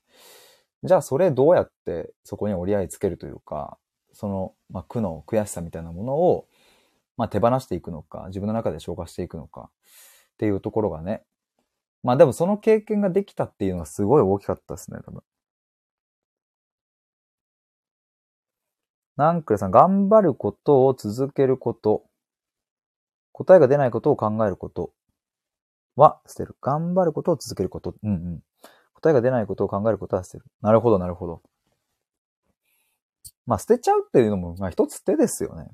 [0.84, 3.78] じゃあそれどうやってそこに折り合いつけるというか、
[4.12, 6.46] その、まあ、苦悩、悔しさみたいなものを、
[7.16, 11.22] まあ、手放していくのか、自分の中で消化していくのかっていうところがね。
[12.02, 15.22] まあでもその経験ができたっていうのはすごい大きかったですね、多分。
[19.16, 22.04] ナンクレさん、頑張ることを続けること。
[23.32, 24.92] 答えが出ないことを考えること
[25.96, 26.56] は捨てる。
[26.60, 27.94] 頑張ることを続けること。
[28.02, 28.40] うんうん。
[28.94, 30.44] 答えが出ないことを考えることは捨てる。
[30.60, 31.42] なるほど、なるほど。
[33.46, 35.68] まあ、捨てちゃうっていうのも、まあ、一つ手ですよね。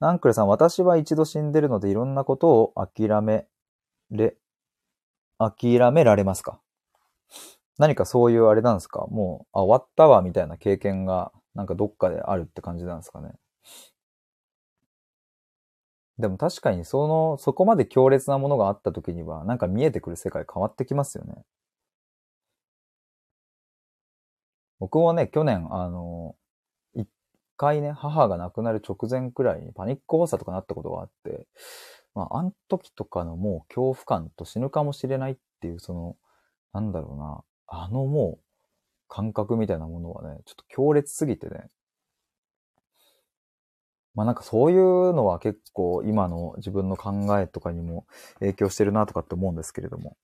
[0.00, 3.46] ナンクレさん、私は一度死んでるのでいろんなことを諦め
[4.10, 4.36] れ、
[5.38, 6.60] 諦められますか？
[7.80, 9.06] 何かそういうあれなんですか？
[9.10, 13.32] もう、あ、終わったわ、みたいな経験が、なんかどっかであるって感じなんですかね？
[16.18, 21.42] でも確かにその、そこまで強烈なものがあった時には、なんか見えてくる世界変わってきますよね。
[24.78, 26.36] 僕もね、去年、あの、
[26.94, 27.08] 一
[27.56, 31.46] 回ね、母が亡くなる直前くらいにパニック発作とかなったことがあって、
[32.14, 36.16] まあ、あの時とかのもう恐怖感と死ぬかもしれないっていう、その、
[36.72, 38.44] なんだろうな、あのもう、
[39.08, 41.70] 感覚みたいなものはね、ちょっと強烈すぎてね、
[44.14, 48.06] まあなんかそういうのは結構今の自分の考えとかにも
[48.40, 50.16] 影響してるなとかって思うんですけれども。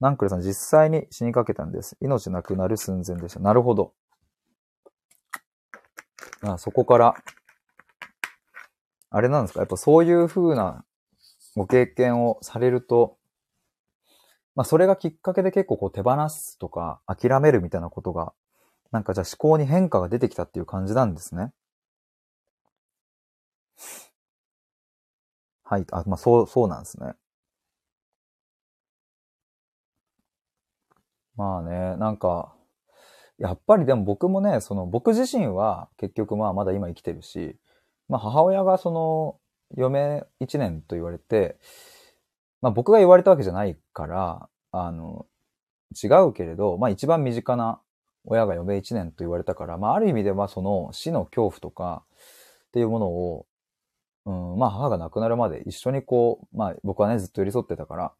[0.00, 1.96] ナンクルさん実際に死にかけたんです。
[2.02, 3.40] 命なくなる寸前でした。
[3.40, 3.94] なるほど。
[6.42, 7.14] あそこから、
[9.08, 9.60] あれなんですか？
[9.60, 10.84] やっぱそういう風な
[11.56, 13.16] ご経験をされると、
[14.56, 18.32] まあそれがきっかけで結構こう手放すとか諦めるみたいなことが、
[18.92, 21.52] なんかじゃあ思考に変化が出てきたっていう感じなんですね。
[25.64, 25.86] はい。
[25.90, 27.14] あ、まあ、そう、そうなんですね。
[31.36, 32.54] まあね、なんか、
[33.38, 37.56] やっぱりでも僕もね、その僕自身は結局まあまだ今生きてるし、
[38.08, 39.38] まあ母親がその
[39.76, 41.58] 嫁1年と言われて、
[42.64, 45.26] まあ僕が言われたわけじゃないから、あの、
[46.02, 47.78] 違うけれど、まあ一番身近な
[48.24, 52.04] 親が嫁1年と言われたから、まあある意味ではその死の恐怖とか
[52.68, 53.46] っていうものを
[54.24, 58.12] うん、まあ母が亡くなるまで一緒にこう、まあ僕はねずっと寄り添ってたから、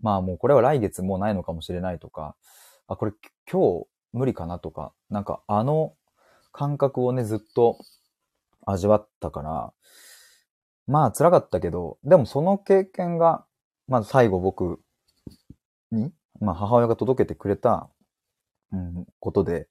[0.00, 2.34] まあもうこれは来月もうないのかもしれないとか、
[2.88, 3.12] あ、これ
[3.48, 5.94] 今日無理かなとか、なんかあの
[6.50, 7.78] 感覚をねずっと
[8.66, 9.72] 味わったから、
[10.86, 13.44] まあ辛かったけど、でもその経験が、
[13.88, 14.80] まず最後僕
[15.90, 17.90] に、まあ母親が届けてくれた、
[18.72, 19.68] うん、ことで、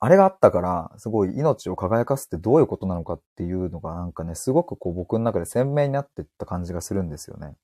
[0.00, 7.54] あれがあったから、すごい命を輝かすってどういうことなのかっていうのがなんかね、すごくこう僕の中で鮮明になってった感じがするんですよね。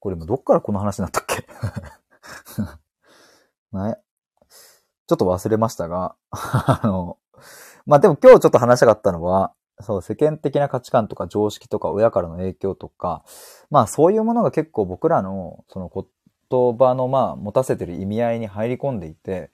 [0.00, 1.44] これもどっからこの話になったっけ？
[3.72, 3.96] ね。
[5.06, 7.18] ちょっと忘れましたが、 あの、
[7.86, 13.24] まあ、でも今日ちょっと話したかったのは、そう、世間的な価値観とか常識とか親からの影響とか、
[13.70, 15.90] まあそういうものが結構僕らのその
[16.50, 19.50] 言葉のまあ持たせてる意味合いに入り込んでいて、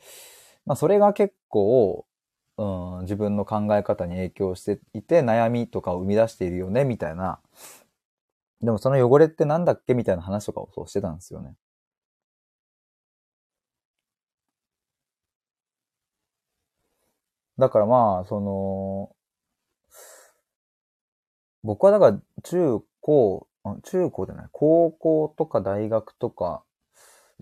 [0.66, 2.06] まあそれが結構、
[2.56, 7.40] うん、自分の考え方に影響していて悩みとかを生み出しているよね、みたいな。
[8.62, 11.54] でもその汚れってなんだっけみたいな話とかをそうしてたんですよね。
[17.58, 19.14] だからまあ、その、
[21.62, 23.46] 僕はだから中高、
[23.82, 26.62] 中高じゃない、高校とか大学とか、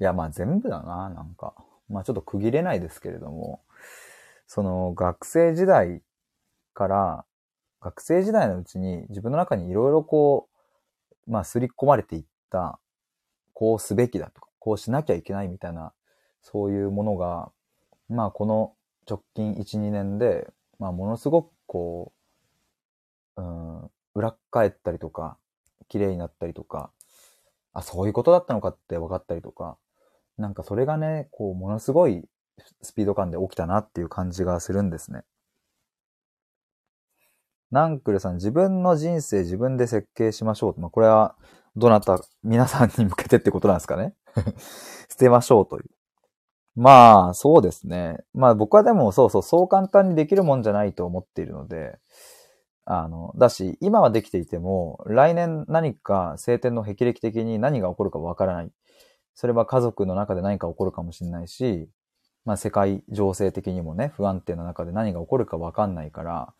[0.01, 1.55] いやまあ全部だな、なんか。
[1.88, 3.62] まあちょっと区切れないですけれども、
[4.46, 6.03] その学生時代
[6.75, 7.25] から、
[7.81, 10.48] 学生時代のうちに自分の中にいろいろこ
[11.27, 12.79] う、まあ刷り込まれていった、
[13.55, 15.92] こうすべきだとか、こうしなきゃいけないみたいな、
[16.42, 17.51] そういうものが、
[18.09, 18.72] まあこの
[19.08, 22.12] 直近1、2年で、まあものすごくこ
[23.36, 25.38] う、うん、裏返ったりとか、
[25.88, 26.90] 綺麗になったりとか、
[27.72, 29.78] あ、そういうことだったのかって分かったりとか、
[30.38, 32.24] なんかそれがね、こう、ものすごい
[32.82, 35.22] スピード感で起きたなっていう感じがするんですね。
[37.70, 40.80] ナンクルさん、自分の人生自分で設計しましょう。
[40.80, 41.36] まあ、これは、
[41.74, 44.14] どなた、皆さんに向けてってことなんですかね
[45.08, 45.90] 捨てましょうという。
[46.74, 48.18] まあ、そうですね。
[48.32, 51.98] まあ僕はでもそうそう、そう簡単にできるもんじゃないと思っているので、
[52.85, 58.70] あの、だし、今はできていても、来年何か晴天の霹靂的に何が起こるかわからない。
[59.35, 61.88] それは家族の中で何か起こるかもしれないし、
[62.44, 66.54] まあ世界情勢的にもね、不安定な中で何が起こるかわかんないから、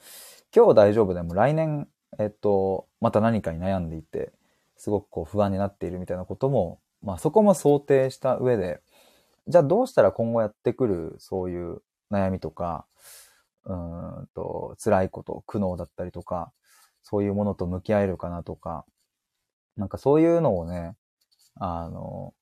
[0.55, 4.33] 今日大丈夫でも来年、えっと、また何かに悩んでいて、
[4.77, 8.81] すごくこう不安になっているみたいなことも、まあそこも想定した上で、
[9.49, 12.87] じゃあどうしたら今後やってくるそういう悩みとか、
[13.65, 16.53] うんと、辛いこと、苦悩だったりとか、
[17.03, 18.85] そういうものと向き合えるかなとか、
[19.77, 20.95] なんかそういうのをね、
[21.57, 22.35] あの、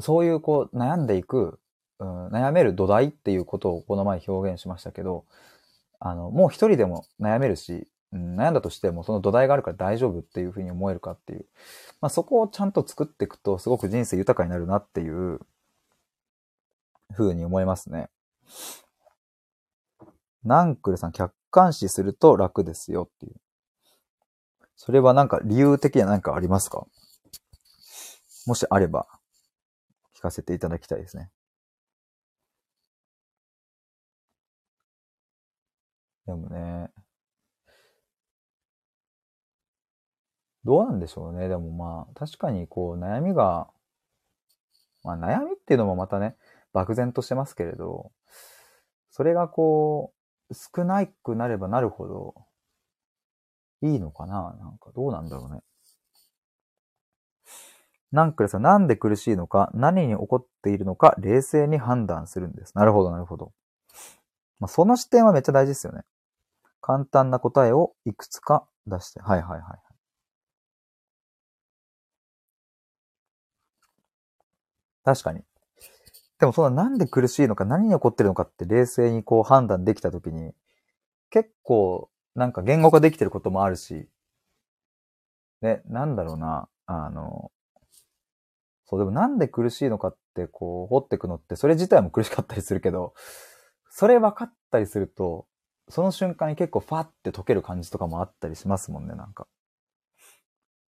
[0.00, 1.58] そういうこう悩んでいく、
[1.98, 5.24] うん、悩める土台っていうことをこの前表現しましたけど、
[6.00, 11.46] あの、もう一人でも悩めるし、悩んだとしてもその土台があるから大丈夫っていうふうに思えるかっていう。
[12.00, 15.40] まあそこをちゃんと作っていくとすごく人生豊かになるなっていう
[17.12, 18.08] ふうに思いますね。
[20.44, 23.34] ナンクルさん、客観視すると楽ですよっていう。
[24.74, 26.86] それはなんか理由的には何かありますか？
[28.46, 29.06] もしあれば、
[30.16, 31.30] 聞かせていただきたいですね。
[36.26, 36.90] でもね、
[40.64, 41.48] どうなんでしょうね。
[41.48, 43.68] でもまあ、確かにこう悩みが、
[45.04, 46.36] まあ悩みっていうのもまたね、
[46.72, 48.12] 漠然としてますけれど、
[49.10, 50.12] それがこ
[50.50, 52.34] う、少なくなればなるほど、
[53.82, 54.56] いいのかな？
[54.58, 55.60] なんかどうなんだろうね。
[58.12, 62.76] ナンクルさ、なんで苦しいのか、何に起こっているのか、冷静に判断するんです。
[62.76, 63.52] なるほど、なるほど。
[64.60, 66.02] まあ、その視点はめっちゃ大事ですよね。
[66.80, 69.20] 簡単な答えをいくつか出して。
[69.20, 69.80] はいはいはい。
[75.04, 75.42] 確かに。
[76.42, 80.50] でもそのなんで苦しいのか、何に起こってるのかって冷静にこう判断できたときに、
[81.30, 84.08] 結構なんか言語化できてることもあるし、
[85.60, 87.52] ね、なんだろうな、あの、
[88.86, 93.14] そう、でもなんで苦しいのかってこう掘ってくのって、それ自体も苦しかったりするけど、
[93.88, 95.46] それ分かったりすると、
[95.90, 99.46] その瞬間に結構ファって解ける感じとかもあったりしますもんね、なんか。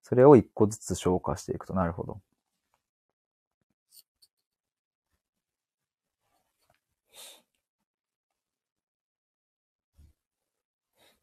[0.02, 2.20] それを一個ずつ消化していくと、なるほど。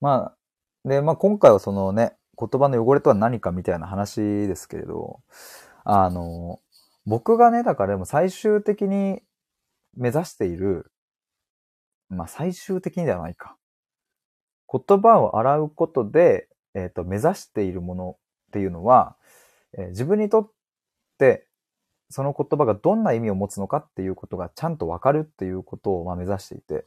[0.03, 0.33] ま
[0.85, 5.21] あ、で、まあ今回はそのね、言葉の汚れとは何かみたいな話ですけれど、
[5.85, 6.59] あの、
[7.05, 9.21] 僕がね、だからでも最終的に
[9.95, 10.91] 目指している、
[12.09, 13.55] まあ最終的にではないか。
[14.69, 18.17] 言葉を洗うことで、えっ、と、目指しているもの
[18.49, 19.15] っていうのは、
[19.77, 20.51] えー自分にとっ
[21.17, 21.47] て、
[22.09, 26.85] その言葉がどんな意味を持つのかっていうことがちゃんとわかるっていうことを、まあ、目指していて。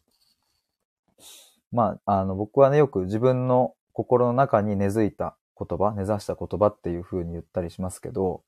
[1.73, 8.43] まあ、あの、僕はね、よく自分の心の中に根付いた言葉、根ざした言葉っていう風に言ったりしますけど、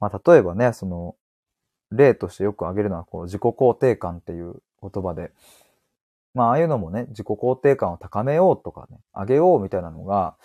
[0.00, 1.16] まあ、例えばね、その、
[1.90, 5.32] 例としてよく挙げるのは、こう、自己肯定感っていう言葉で、
[6.34, 10.36] まあ、ああいうのもね、自己肯定感を高めようとかね、上げようみたいなのが、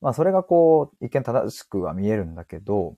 [0.00, 2.96] まあ、それがこう、一見正しくは見えるんだけど、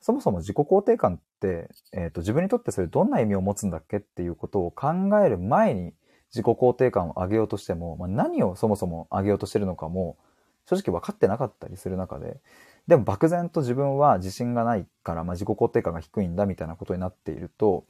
[0.00, 4.88] そもそも自己肯定感って、えっ、ー、と、自分にとってそれどんな意味を持つんだっけっていうことを考
[5.24, 5.94] える前に、
[6.36, 10.18] 自己肯定感を上げようとしても、まあ、何をそもそも上げようとしてるのかも、
[10.66, 12.40] 正直分かってなかったりする中で、
[12.86, 17.84] でも漠然と自分は自信がないから、まあ、自己肯定感が低いんだみたいなことになっていると、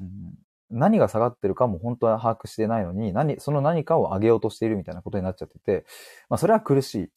[0.00, 0.34] うん、
[0.70, 5.86] 何が下がってるかも本当は把握してないのに、何、その何かを上げようとしているみたいなことになっちゃってて、
[6.28, 7.10] まあ、それは苦しい。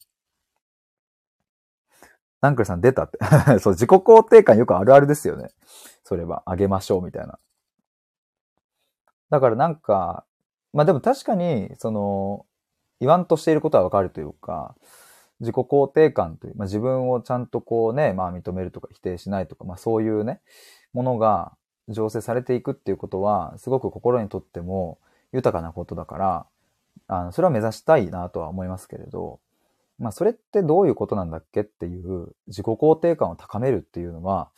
[2.40, 3.18] ナンクルさん出たって。
[3.58, 5.50] そう、自己肯定感よくあるあるですよね。
[6.04, 7.38] それは、上げましょうみたいな。
[9.30, 10.24] だからなんか、
[10.72, 12.46] まあでも確かに、その、
[13.00, 14.74] 言わんとしていることはわかるというか、
[15.40, 20.40] 自己肯定感という、まあ、自分をちゃんとこうね、まあ認めるとか否定しないとか、まあそういうね、
[20.92, 21.52] ものが
[21.88, 24.98] 醸成されていくっていうことは、すごく心にとっても
[25.32, 26.46] 豊かなことだから、
[27.06, 29.40] あの、それは目指したいなとは思いますけれど、
[29.98, 34.50] まあそれってどういうことなんだっけっていう自己肯定感を高めるっていうのは、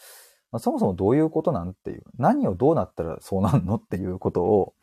[0.52, 4.74] まあ、そもそもどういうことなんっていう、何をどうなったらそうなんのっていうことを、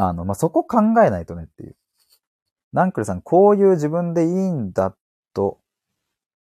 [0.00, 1.74] あの、まあ、そこ考えないとねっていう。
[2.72, 4.96] ナンクルさん、こういう自分でいいんだ
[5.34, 5.58] と、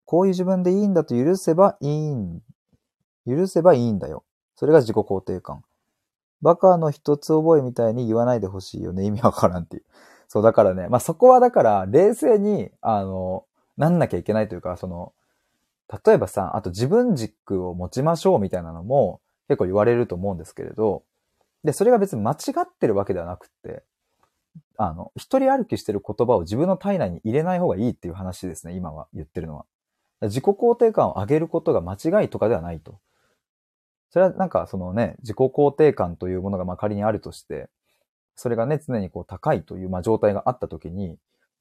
[0.05, 2.41] こういう自分でいいんだと許せばいいん、
[3.27, 4.23] 許せばいいんだよ。
[4.55, 5.63] それが自己肯定感。
[6.41, 9.05] バカの一つ覚えみたいに言わないでほしいよね。
[9.05, 9.83] 意味わからんっていう。
[10.27, 13.45] そう、だからね、まあ、そこはだから、冷静に、あの、
[13.77, 15.13] なんなきゃいけないというか、その、
[16.03, 21.03] 例えばさ、あと自分軸を持ちましょうみたいなのも結構言われると思うんですけれど、
[21.63, 23.83] で、それが別に間違ってるわけではなくて、
[24.77, 29.65] あの、一人歩きしてる言葉を自分の体内に入れない方がいいっていう話ですね、今は言ってるのは。
[30.21, 32.99] 自己肯定感を上げることが間違いとかではないと。
[34.09, 37.69] それはなんかそのね、自己肯定感というものがまあ仮にあるとして、
[38.35, 41.17] それがね、常にこう高いというまあ状態があったときに、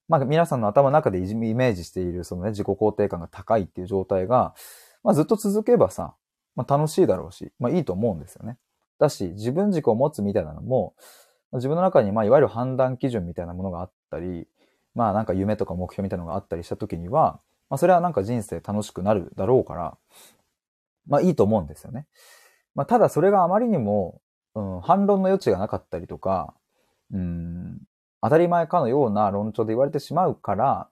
[0.09, 4.55] まあ皆さんの頭の中でイメージしているそのね、自己肯定感が高いっていう状態が、
[5.03, 6.15] まあずっと続けばさ、
[6.55, 8.59] まあ楽しいだろうし、まあいいと思うんですよね。
[9.03, 10.95] だし、自分軸を持つみたいなのも、
[11.55, 14.47] 自分の中に、まあ、いわゆる判断基準みたいなものがあったり、
[14.95, 19.97] まあ、なんか夢とか目標みたいなのがあったりした時には、まあ、それはなんか人生楽しくなるだろうから、
[21.07, 22.07] まあ、いいと思うんですよね。
[22.75, 24.21] まあ、ただそれがあまりにも、
[24.55, 26.55] うん、反論の余地がなかったりとか、
[27.13, 27.81] うん、
[28.23, 30.89] 当たり前かのような論調で言われてしまうから、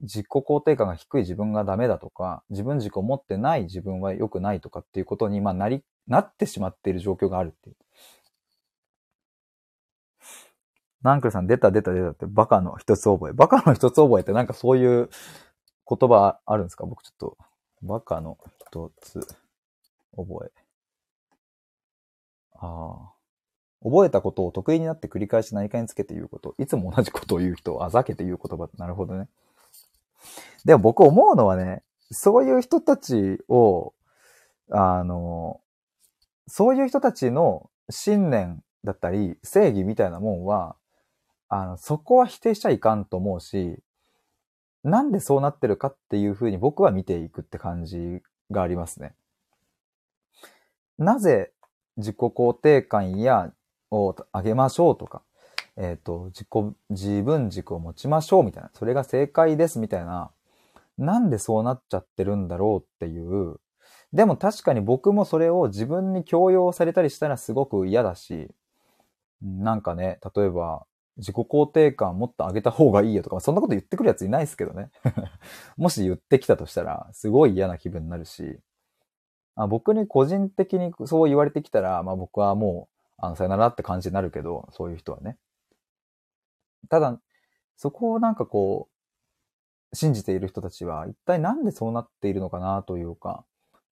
[0.00, 7.76] 自己肯定感が低い自分がダメだとか、自分軸を持ってない自分は良くないとかっていうことに、まあ、なりなってしまっている状況があるっていう。
[11.02, 13.32] ナンクルさん出た出た出たってバカの一つ覚え。
[13.32, 15.10] バカの一つ覚えってなんかそういう
[15.88, 16.86] 言葉あるんですか？
[16.86, 17.38] 僕ちょっと、
[17.82, 18.36] バカの
[18.66, 19.20] 一つ
[20.16, 20.50] 覚え。
[22.54, 23.12] ああ。
[23.80, 26.56] 覚えたことを得意になって繰り返し何かにつけて言うこと。
[26.58, 28.68] いつも同じことを言う人をあざけて言う言葉。
[28.76, 29.28] なるほどね。
[30.64, 33.94] でも僕思うのはね、そういう人たちを、
[34.70, 35.60] あの、
[36.46, 40.76] そういう人たちの信念だったり、正義みたいなもんは、
[41.48, 43.78] あの、そこは否定しちゃいかんと思うし、
[44.84, 49.14] なんでそうなってるかっていうふうに僕は見ていくって感じがありますね。
[50.98, 51.52] なぜ
[51.96, 53.52] 自己肯定感や
[53.90, 55.22] を上げましょうとか、
[55.78, 56.48] えっ、ー、と、自己、
[56.90, 60.30] 自分軸を持ちましょうみたいな、それが正解ですみたいな、
[60.98, 63.60] なんでそうなっちゃってるんだろうっていう。
[64.12, 68.50] でも確かに僕もそれを自分に強要されたりしたらすごく嫌だし、
[69.40, 70.84] なんかね、例えば、
[71.16, 74.90] 自己肯定感もっと上げた方がいいよとか、そんなこと言ってくるやついないですけどね。
[75.76, 78.58] もし言ってきたとしたら、すごい嫌な気分になるし、
[79.54, 85.36] あ僕に個人的にそう言われてきたら、まあ僕はもう、あの、さよならって感じになるけど、そういう人はね。
[86.88, 87.20] ただ、
[87.76, 88.88] そこをなんかこ
[89.92, 93.44] う、信じている人たちは、一体なんでそうなっているのかなというか、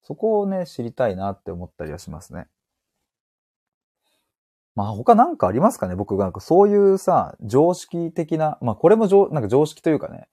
[0.03, 2.47] そこをね、知りたいなって思ったりはしますね。
[4.74, 5.97] まあ他なんかありますかね？
[5.97, 10.28] 僕がなんかそういうさ、常識的な、まあこれも常なんか常識というかね、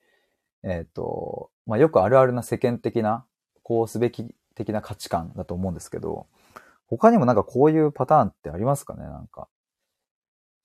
[0.64, 3.26] えっ、ー、と、まあよくあるあるな世間的な、
[3.64, 6.28] こうすべき的な価値観だと思うんですけど、
[6.88, 9.04] 他にもなんかこういうパターンってありますかね？
[9.06, 9.48] なんか。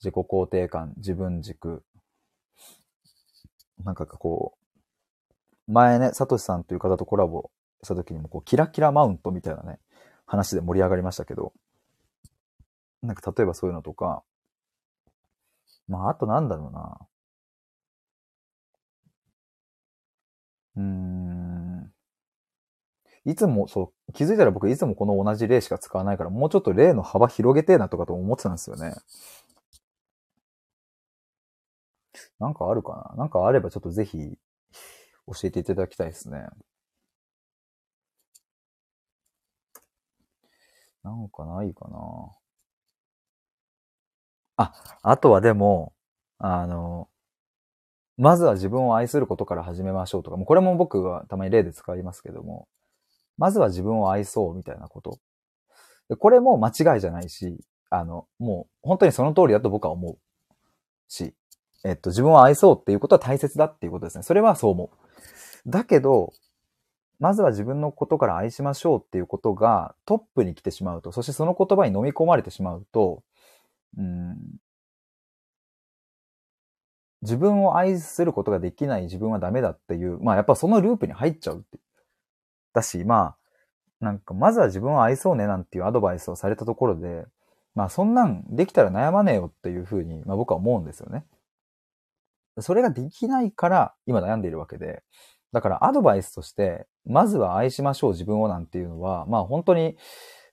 [0.00, 1.82] 自己肯定感、自分軸。
[3.84, 4.56] なんかこ
[5.68, 7.50] う、前ね、サトシさんという方とコラボ
[7.82, 9.78] した時にも、こう、キラキラマウントみたいなね、
[10.26, 11.52] 話で盛り上がりましたけど、
[13.02, 14.22] なんか例えばそういうのとか、
[15.88, 16.98] まあ、あとなんだろうな。
[20.76, 21.92] うーん。
[23.24, 28.94] いつも、そう、気づいたら僕いつもこの同じ例しか使わないから、もうちょっと例の幅広げてえなとかと思ってたんですよね。
[32.40, 33.16] なんかあるかな？
[33.18, 34.38] なんかあればちょっとぜひ
[35.26, 36.46] 教えていただきたいですね。
[41.02, 41.98] なんかないかな？
[44.56, 44.72] あ、
[45.02, 45.92] あとはでも、
[46.38, 47.08] あの、
[48.16, 52.66] まずは自分を愛することから始めましょうとか、もうこれも僕はたまに例で使いますけども、
[53.38, 55.18] まずは自分を愛そうみたいなこと。
[56.18, 57.58] これも間違いじゃないし、
[57.90, 60.18] あの、もう本当にその通りだと僕は思う
[61.08, 61.34] し、
[61.84, 64.22] えっと、自分を愛そうっていうことは大切だっていうことですね。
[64.22, 64.90] それはそう思
[65.66, 65.70] う。
[65.70, 66.32] だけど、
[67.20, 73.22] まずは自分のことから愛しましょうっていうことがトップに来てしまうと、そしてその言葉に飲み込まれてしまうと、
[73.96, 74.36] うん、
[77.22, 81.78] 自分を愛することができない自分はダメだっていう、まあやっぱそのループに入っちゃうって。
[82.72, 83.34] だし、ま
[84.00, 87.24] あ、なんかまずは自分を愛そうねなんていうアドバイスをされたところで、
[87.74, 91.24] まあそんなんできたら悩まねえよっていうふうに、まあ僕は思うんですよね。
[92.60, 95.02] それができないから今悩んでいるわけで、
[95.52, 99.96] だからアドバイスとして、まずは愛しましょう自分をなんていうのは、まあ本当に、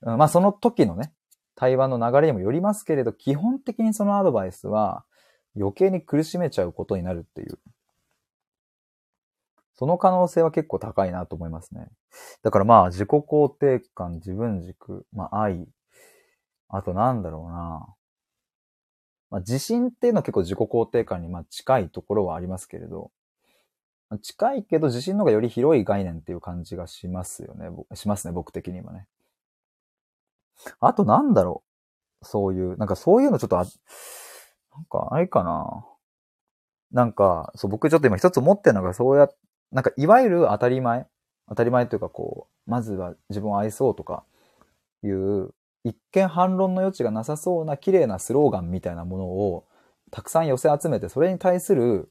[0.02, 1.14] まあその時のね、
[1.56, 5.06] 対話の流れにもよりますけれど、基本的にそのアドバイスは
[5.56, 7.60] 余計に苦しめちゃうことになるっていう。
[9.78, 11.90] その可能性は結構高いなと思いますね。
[12.44, 15.68] だからまあ自己肯定感、自分軸、まあ愛、
[16.70, 17.95] あとなんだろうな。
[19.30, 23.12] まあ、自信っていうのは結構自己肯定感にま近いところはありますけれど、
[24.22, 27.70] 近いけど自信の方がより広い概念っていう感じがしますよね。
[27.96, 29.08] しますね、僕的にはね。
[30.80, 31.64] あとなんだろ
[32.22, 32.26] う。
[32.26, 33.66] そういう、なんかそういうのちょっとあ、
[34.76, 35.86] なんかあれかな。
[36.92, 39.30] なんか、そう、僕ちょっと今一つ思ってるのが、そうや、
[39.72, 41.08] なんかいわゆる当たり前
[41.50, 44.24] 当たり前というかこう、まずは自分を愛そうとか
[45.04, 45.54] いう、
[45.86, 49.66] 一見反論の余地がなさそうな綺麗なスローガンみたいなものを
[50.12, 52.10] たくさん寄せ集めて、それに対する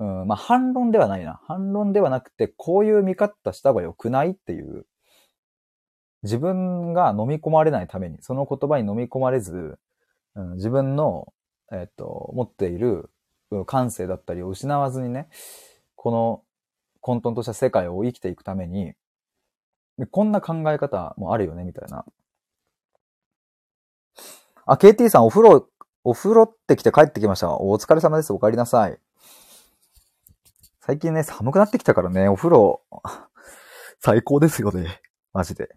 [0.00, 1.40] うん、まあ反論ではないな。
[1.44, 4.86] 反論ではなくて、こういう見方した方が良くないっていう、
[6.22, 9.78] 自分が飲み込まれないために、その言葉に飲み込まれず、
[10.34, 11.32] うん、自分の、
[11.72, 13.10] えっと、持っている
[13.66, 15.28] 感性だったりを失わずにね、
[15.96, 16.42] この
[17.00, 18.94] 混沌とした世界を生きていくために、
[20.10, 22.06] こんな考え方もあるよね、みたいな。
[24.70, 25.68] あ、KT さんお風呂、
[26.04, 27.60] お風呂って来て帰ってきました。
[27.60, 28.32] お疲れ様です。
[28.32, 29.00] お帰りなさい。
[30.78, 32.80] 最近ね、寒くなってきたからね、お風呂、
[33.98, 35.02] 最高ですよね。
[35.32, 35.74] マジで。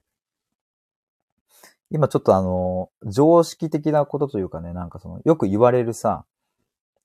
[1.90, 6.28] 今ちょっとあの、常識的なことというかね、なんかその、よく言われるさ、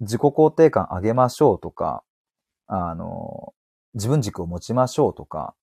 [0.00, 2.04] 自己肯定感上げましょうとか、
[2.66, 3.54] あの、
[3.94, 5.54] 自分軸を持ちましょうとか、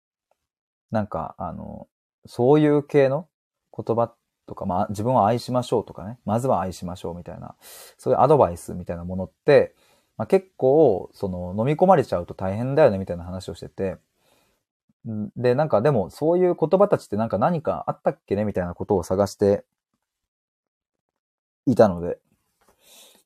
[0.90, 1.86] なんか、あの、
[2.24, 3.28] そういう系の
[3.76, 4.16] 言葉っ
[4.46, 7.54] とか、まあ、自分を愛しましょうとかね、まずは愛しましょうみたいな、
[7.98, 9.74] そういうアドバイスみたいなものって、
[10.16, 13.96] まあ、結構、その、飲み込まれちゃうと大変だよね、みたいな話をしてて、
[15.36, 19.64] で、なんかでも、そういう言葉たちってなんか何かあったっけねみたいなことを探して
[21.66, 22.18] いたので、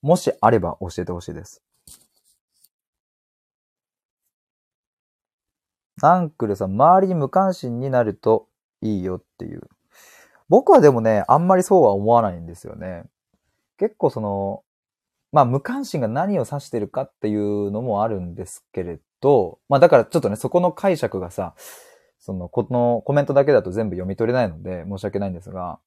[0.02, 1.62] もしあれば教えてほしいです。
[6.00, 8.48] ナンクルさん、周りに無関心になると
[8.80, 9.68] いいよっていう。
[10.48, 13.04] 僕はでもね、あんまりそうは思わないんですよね。
[13.78, 14.62] 結構その、
[15.32, 21.54] まあ無関心が何を指してるかっていうのもあるんですけれど、まあだからちょっとね、そこの解釈がさ、
[22.18, 25.78] その、このコメントだけだと全部読み取れないので申し訳ないんですが、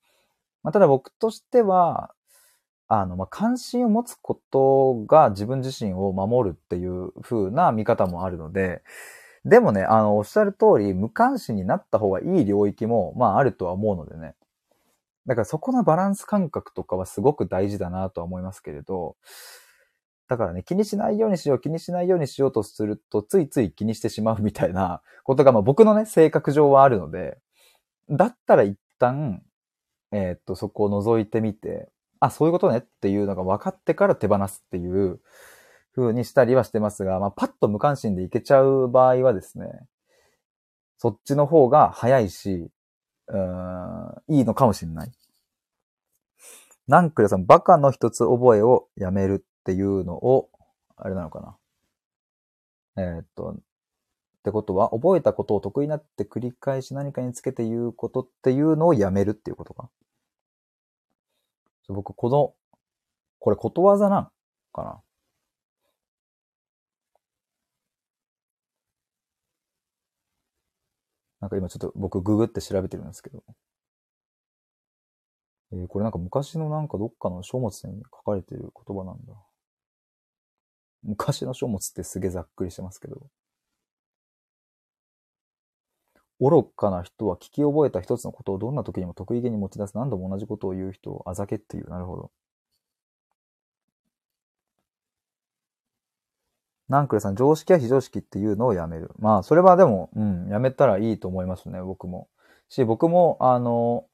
[0.64, 2.14] まあただ僕としては、
[2.88, 8.84] あの、まあ関心を持つことが自分自身を守るっていう風な見方もあるので、
[9.44, 14.36] でもね、あの、おっしゃる通り、無関心になった方がいい領域も、まああるとは思うのでね。
[15.28, 19.16] だからそこのバランス感覚とかはすごく大事だなとは思いますけれど、
[20.32, 27.38] だからね、気にしないようにしよう、気にしないようにしようとすると、ついつい気にしてしまうみたいな ことが、まあ僕のね、性格上はあるので、
[28.10, 29.44] だったら一旦、
[30.12, 31.90] えー、っと、そこを覗いてみて、
[32.22, 35.20] あ、そういうことねっていうのが分かってから手放すっていう
[35.96, 39.68] 風にしたりはしてますが、まあパッと無関心でいけちゃう場合はですね、
[40.98, 42.70] そっちの方が早いし、
[43.32, 43.38] う
[44.32, 45.12] ん、いいのかもしれない。
[46.88, 50.50] ナンクレさん、バカの一つ覚えをやめるっていうのを、
[50.98, 51.58] あれなのか
[52.98, 53.04] な。
[53.04, 53.56] えー、っと、っ
[54.44, 59.90] てことは、覚えたことを得意になって繰り返し何かにつけて言うことっていうのをやめるっていうことか。
[61.88, 62.54] 僕、この、
[63.40, 64.32] これことわざなん
[64.74, 65.02] かな。
[71.42, 73.44] なんか今ちょっと僕ググって調べてるんですけど。
[75.74, 79.34] えー、これなんか昔のなんかどっかの書物に書かれてる言葉なんだ。
[81.04, 83.30] 昔の書物ってすげえざっくりしてますけど。
[86.42, 91.90] 愚かな人は聞き覚えた一つのことをどんな時にも得意げに持ち出す何度も同じことを言う人をあざけっていう。
[91.90, 92.32] なるほど。
[96.92, 99.12] ナンクルさん、常識や非常識っていうのをやめる。
[99.18, 102.28] まあ、それはでも、うん、やめたらいいと思いますね、僕も。
[102.68, 104.06] し、僕も、あの、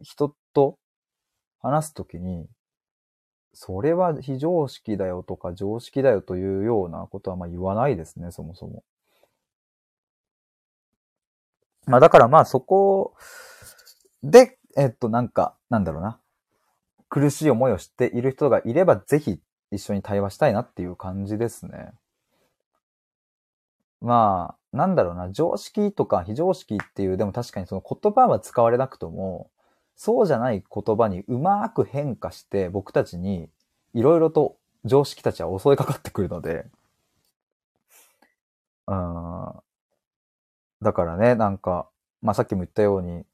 [0.00, 0.78] 人と
[1.60, 2.48] 話すときに、
[3.52, 8.82] それは非常識だよとか常識だよというようなことはまあ言わないですね、そもそも。
[11.86, 13.12] まあだからまあそこ
[14.22, 16.18] で、えっとなんか、なんだろうな。
[17.10, 19.38] 苦しい思いをしている人がいればぜひ
[19.72, 21.92] 一緒に対話したいなっていう感じですね。
[24.00, 29.50] まあ、なんだろうな、常識とか非常識っていう、でも確かにその言葉は使われなくとも、
[29.96, 33.48] そうじゃない言葉にうまく変化して僕たちに
[33.94, 36.66] いろいろと常識たちは襲いかかってくるので、
[38.86, 39.62] うん。
[40.82, 41.88] だからね、なんか、
[42.20, 43.24] まあさっきも言ったように、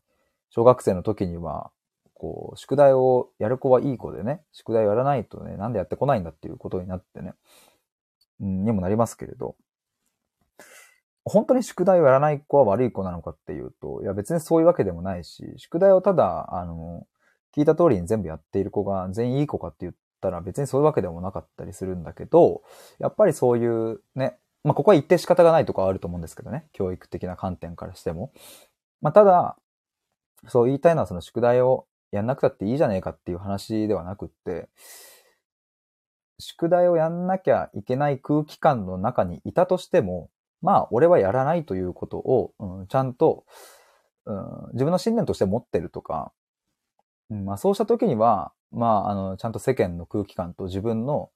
[0.50, 1.70] 小学生の時には、
[2.18, 7.34] こう、宿題をやる子はいい子でね、宿題をやらないとね、なんでやってこないんだっていうことになってね、
[8.40, 9.56] うん、にもなりますけれど、
[11.24, 17.06] 本当に宿題をやらない子は悪い子なのかっていうと、いや別にそういうわけでもないし、宿題をただ、あの、
[17.56, 22.62] 聞いた通りに全部やっている子が全員いい子かって言ったら別にそういうわけでもなかったりするんだけど、
[22.98, 28.32] やっぱりそういうね、まあここは一定仕方がないとかあると思うんですけどね、教育的な観点からしても。
[29.00, 29.56] まあただ、
[30.46, 34.68] そう言いたいのはその宿題をやんなくたっていいじゃねえかっていう話ではなくって、
[36.38, 40.30] 宿題をやんなきゃいけない空気感の中にいたとしても、
[40.62, 43.44] まあ、俺はやらないということを、うん、ちゃんと、
[44.24, 46.32] うん、自分の信念として持ってるとか、
[47.30, 51.30] うん、まあ、そうした時には、まあ、あの、ちゃんと世間の空気感と自分の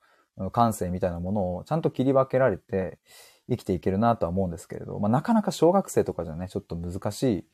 [0.52, 2.98] 感性みたいなものをちゃんと切り分けられて
[3.50, 7.44] 生きていけるなとは思うんですけれど、まあ、なかなか小学生とかじゃね、ちょっと難しい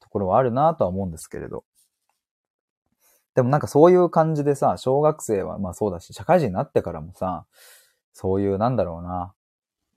[0.00, 1.64] ところはあるなとは思うんですけれど。
[3.36, 7.44] でもなんかそういう感じでさ、小学生はまあそうだし、社会人になってからもさ、
[8.14, 9.34] そういうなんだろうな、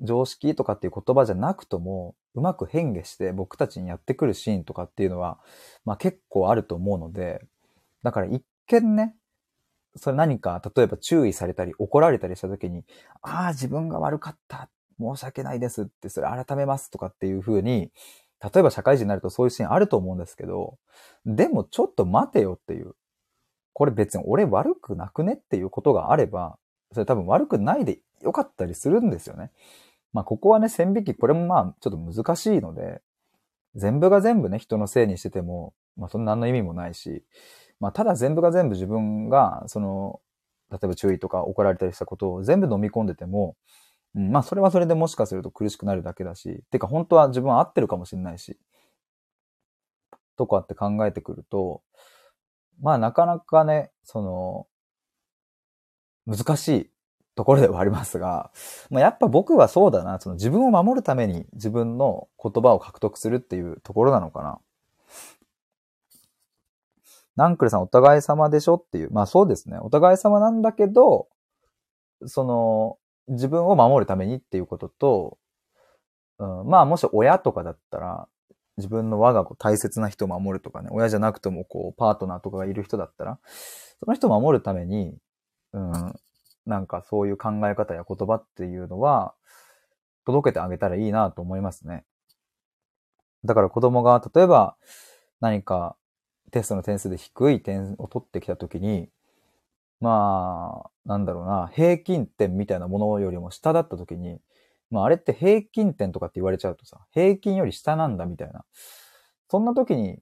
[0.02, 5.40] 常識とかっていう言葉じゃなくとも、うまく変化して僕たちにやってくるシーンとかっていうのは、
[5.86, 7.42] まあ結構あると思うので、
[8.04, 9.16] だから一見ね、
[9.96, 12.84] それ何か、例えば注意されたり怒られたりした時に、
[13.22, 14.70] ああ、自分が悪かった。
[15.00, 17.90] 申し訳ないですって、それ改めますとかっていう風に、
[18.42, 20.78] 例えば社会人になるとそういうシーンあると思うんですけど、
[21.26, 22.96] でもちょっと待てよっていう。
[23.74, 26.58] これ別に俺悪くなくねっていうことがあれば、
[26.92, 29.52] それ多分悪くないでよかったりするんですよね。
[30.12, 33.02] まあ、ここはね、線引き、これもまあ、ちょっと難しいので、
[33.76, 37.24] 全部が全部ね、人のせいにしてても、まあ、そんな何の意味もないし、
[37.80, 40.20] まあ、ただ全部が全部自分が、その、
[40.72, 43.56] 例えば注意とか怒られたりしたことを全部飲み込んでても、
[44.16, 48.58] うん、まあ、それはそれでもしかすると苦しくなるだけだし、てか本当は自分は合ってるかもしれないし、
[50.36, 51.82] とかって考えてくると、
[52.82, 54.68] まあ、なかなかね、その、
[56.38, 56.90] 難しい
[57.36, 58.52] ところではありますが、
[58.90, 64.60] まあ、やっぱ僕はそうだな、その自分を守るために自分の言葉を獲得するっていうところなのかな。
[67.36, 69.12] ナンクルさんお互い様でしょっていう。
[69.12, 69.78] まあそうですね。
[69.80, 71.30] お互い様なんだけど、
[72.26, 72.98] その、
[73.30, 75.38] 自分を守るためにっていうことと、
[76.40, 78.28] うん、まあもし親とかだったら、
[78.80, 83.40] 自分の我が子大切な人を守るとかね、親じゃなくてもこう、パートナーとかがいる人だったら、
[84.00, 85.18] その人を守るために、
[85.74, 86.16] うん、
[86.66, 89.34] なんかそういう考え方や言葉っていうのは、
[90.26, 92.06] 届けてあげたらいいなと思いますね。
[93.46, 94.76] だから子供が例えば
[95.40, 95.96] 何か
[96.52, 99.10] テストの点数で低い点を取ってきたときに、
[100.02, 104.40] まあ、なんだろうな、平均点みたいなものよりも下だったときに、
[104.92, 108.66] まああれって平均点とかって言われちゃうとさ、平均より下なんだみたいな。
[109.50, 110.20] そんな時に、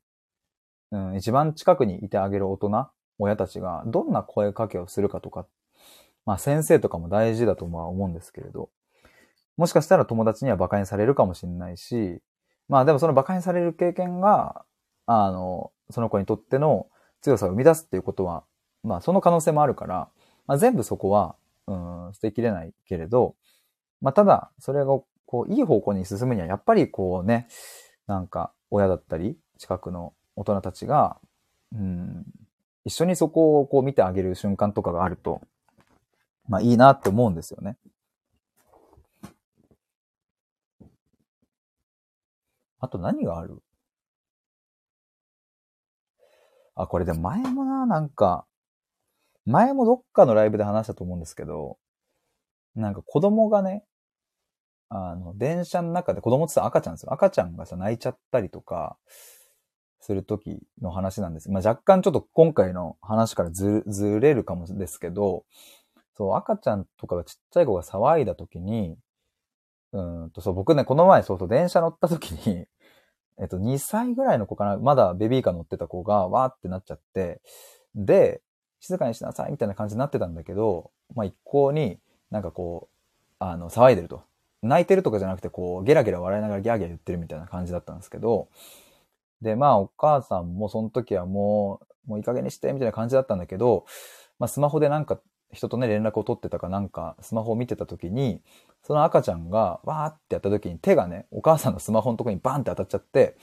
[0.92, 2.88] うん、一番近くにいてあげる大人、
[3.20, 5.48] 親たちがどんな声かけをするかとか
[6.28, 8.70] まあ先生とかも大事だとは思うんですけれど、
[9.56, 12.20] もしかしたら友達には馬鹿にされるかもしれないし、
[12.68, 14.66] まあでもその馬鹿にされる経験が、
[15.06, 16.88] あの、その子にとっての
[17.22, 18.44] 強さを生み出すっていうことは、
[18.84, 20.10] まあその可能性もあるから、
[20.48, 23.36] まあ全部そこは、うん、捨てきれないけれど、
[24.02, 24.86] まあただ、それが
[25.26, 27.48] こう、いい方向に進むには、やっぱりこうね、
[28.06, 31.20] なんか親だったり、近くの大人たちが、
[31.74, 32.26] うん、
[32.86, 35.42] 一緒にそこをこう見てあげる瞬間とかがあると、
[36.48, 37.78] まあいいなって思うんですよね。
[42.80, 43.62] あと何がある？
[46.76, 48.46] あ、これで前もな、なんか、
[49.46, 51.80] 前もどっかのライブで話したと思うんですけど、
[52.80, 53.84] なんか子供がね、
[54.90, 57.14] あの、電車の中で子供ってさ赤ちゃんですよ。
[57.14, 58.98] 赤ちゃんがさ、泣いちゃったりとか、
[60.00, 61.52] するときの話なんです。
[61.52, 65.44] まあ、若干ちょっと今回の話からずずれるかもですけど、
[66.16, 68.96] そう、赤ちゃんとかがちっちゃい子が騒いだときに、
[69.94, 72.68] うんと、そう、僕ね、この前、そうそう、電車乗ったときに、
[73.40, 77.42] えっと、2歳ぐらいの子かな、まだベビーカー乗ってた子が、わーってなっちゃって、
[77.96, 78.42] で、
[78.80, 82.00] 静かにしなさいみたいな感じになってたんだけど、まあ、一向に
[82.32, 82.96] なんかこう、
[83.40, 84.24] あの、騒いでると。
[84.64, 88.50] 泣いてるとかじゃなくて、こう、ゲラゲラ笑いながらギャーギャー言ってるみたいな感じだったんですけど、
[89.42, 93.86] で、まあ、お母さんもその時はもう、もういい加減にして、みたいな感じだったんだけど、
[94.40, 95.20] まあ、スマホでなんか、
[95.54, 98.42] 人とね、連絡を取ってたかなんか、スマホを見てた時に、
[98.84, 103.38] その赤ちゃんが、わーってやった時に手がね、お母さんのスマホのとこにバーンって当たっちゃって、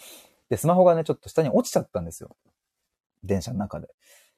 [0.50, 2.36] で、スマホがね、ちょっと下に落ちちゃったんですよ。
[3.22, 3.88] 電車の中で。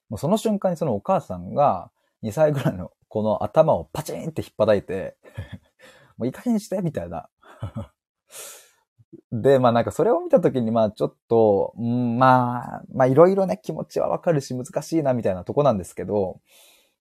[0.09, 1.91] もうその瞬間にそのお母さんが、
[2.23, 5.17] 2歳ぐらいのこの頭をパチンって引っ叩いて
[6.19, 7.31] もういい加減にして、みたいな
[9.33, 16.43] で、まあなんかそれを見たときに、まあちょっと、うん、まあ、まあいろいろね、気持ちはわかるし難しいなみたいなとこなんですけど、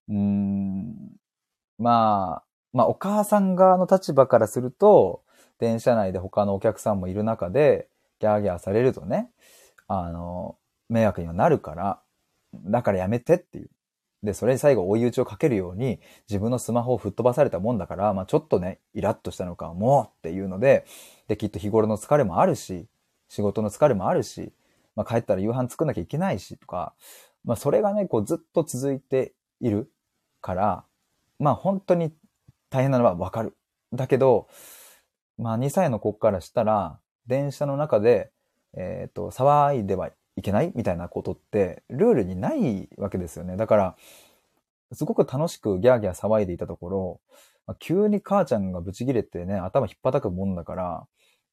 [0.07, 0.95] うん、
[1.77, 5.21] まあ、まあお母さん側の立場からすると、
[5.59, 7.89] 電車内で他のお客さんもいる中で、
[8.19, 9.29] ギャーギャーされるとね、
[9.89, 10.57] あの、
[10.87, 12.01] 迷惑にはなるから、
[12.53, 13.69] だからやめてっていう。
[14.25, 20.85] で、それに最後追い打ちをかけるように、自分のスマホを吹っ飛ばされたもんだから、まあちょっとね、イラッとしたのかもうっていうので、
[21.27, 22.87] で、きっと日頃の疲れもあるし、
[23.29, 24.51] 仕事の疲れもあるし、
[24.95, 26.93] まあ帰ったら夕飯作んなきゃいけないしとか、
[27.45, 29.89] まあそれがね、こうずっと続いている
[30.41, 30.83] から、
[31.39, 32.11] まあ本当に
[32.69, 33.55] 大変なのはわかる。
[33.93, 34.47] だけど、
[35.37, 38.31] まあ2歳の子からしたら、電車の中で、
[38.73, 40.71] えっ、ー、と、騒いではいけない？
[40.75, 43.57] みたいなことって、ルールにないわけですよね。
[43.57, 43.95] だから、
[44.91, 47.21] すごく楽しくギャーギャー騒いでいたところ、
[47.67, 51.07] まあ、急に母ちゃんがブチ切れてね、頭引っ叩くもんだから、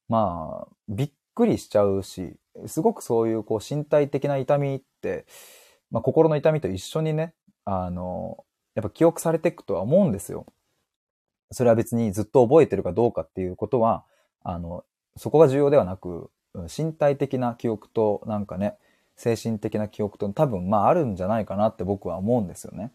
[0.07, 2.35] まあ、びっくりしちゃうし、
[2.67, 5.25] すごくそういうこう身体的な痛みって、
[5.89, 7.33] まあ心の痛みと一緒にね、
[7.65, 10.45] あの、やっぱ記憶されていくとは思うんですよ。
[11.51, 14.03] それは別にずっと覚えてるかどうかっていうことは、
[14.43, 14.83] あの、
[15.17, 18.77] そこが重要ではなく、身体的な記憶となんかね、
[19.15, 22.91] 精神的な記憶と多分まああるんじゃないかなって僕は思うんですよね。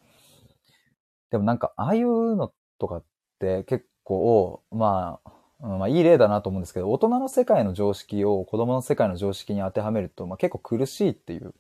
[1.31, 3.05] でもなんかああいうのとかっ
[3.39, 5.21] て結構、ま
[5.61, 11.55] あ、まあいい例だなと思うんですけど、大人の世界の常識を子供の世界の常識に当てはめると、まあ結構苦しいっていう、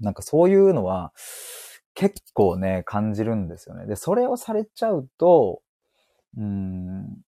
[0.00, 1.12] なんかそういうのは
[1.94, 3.86] 結構ね、感じるんですよね。
[3.86, 5.62] で、それをされちゃうと、
[6.36, 7.22] うん、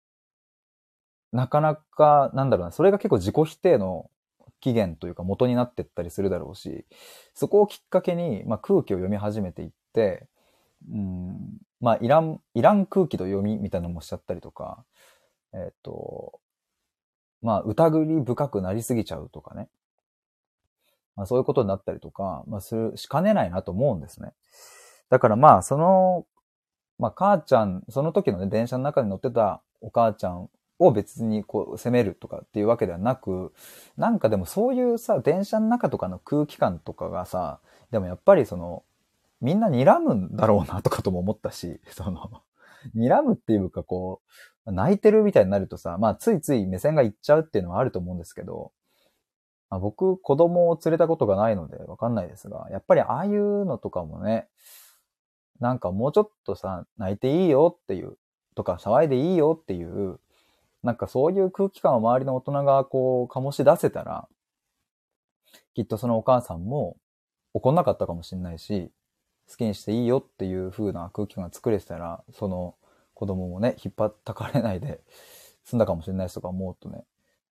[1.35, 4.09] なかなか、なんだろうな、それが結構自己否定の
[4.61, 6.87] 起源というか元になってったりするだろうし、
[7.35, 10.29] そこをきっかけに、まあ、空気を読み始めていって、
[10.93, 14.85] うん、まあ、いらん、いらん空気と読みみたいなのもしちゃったりとか、
[15.53, 16.39] えっ、ー、と、
[17.43, 19.69] まあ、疑り深くなりすぎちゃうとかね。
[21.17, 24.33] まあ、そういうことになったりとか、まあ、する、しかねないなと思うんですね。
[25.11, 26.27] だからまあ、その、
[27.01, 30.49] まあ、母ちゃん、その時のね、電車の中に乗ってたお母ちゃん
[30.79, 33.53] を別にこう責めるとかっていうわけではなく、
[33.97, 37.61] なんかでもそういうさ、電車の中とかの空気感とかがさ、
[37.91, 38.85] でもやっぱりその、
[39.41, 42.43] みんな睨むんだろうなとかとも思ったし、 その、
[42.97, 44.21] 睨むっていうかこ
[44.67, 48.73] う、泣いてるみたいになるとさ、まあついつい目線がいっちゃうっていうのはあると思うんですけど、
[49.71, 54.49] まあ、僕子供を連れたことがないのでわかんないですが、やっぱりああいうのとかもね、
[55.61, 58.17] なんかもうちょっとさ、泣いていいよっていう、
[58.55, 60.21] とか騒いでいいよっていう、
[60.85, 64.29] なんかそういう空気感を周りの大人がこう醸し出せたら、
[65.75, 66.99] きっとそのお母さんも
[67.55, 68.93] 怒んなかったかもしれないし、
[69.49, 72.77] 好きにしていいよっていう風な空気感が作れてたら、その
[73.15, 75.01] 子供もね、引っ張ったかれないで
[75.65, 77.05] 済んだかもしれないしとか思うとね、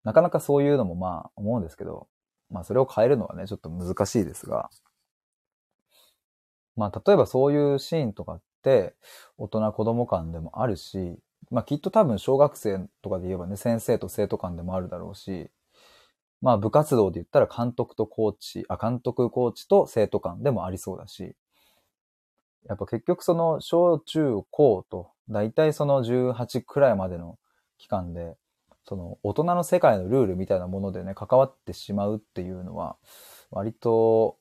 [0.03, 2.07] なかなかそういうのもまあ思うんですけど、
[2.51, 4.69] まあそれを変えるのはね、ちょっと難しいですが、
[6.75, 8.93] まあ例えばそういうシーンとかって、
[9.39, 11.17] 大人子供間でもあるし、
[11.53, 15.51] まあきっと多分小学生とかで言えばね、先生と生徒間でもあるだろうし、
[16.41, 21.35] まあ部活動で言ったら監督とコーチ、あ、監督コーチと生徒間でもありそうだし、
[22.67, 27.37] やっぱ結局その小中高と、だいたいその18くらいまでの
[27.77, 28.35] 期間で、
[28.85, 32.97] その大人の世界のルールみたいなものでね、関わってしまうっていうのは、
[33.51, 34.37] 割と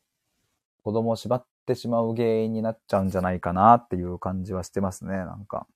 [0.82, 5.66] 子供を縛ってしまう原因になっちゃうんじゃないかなっていう感じはしてますね、なんか。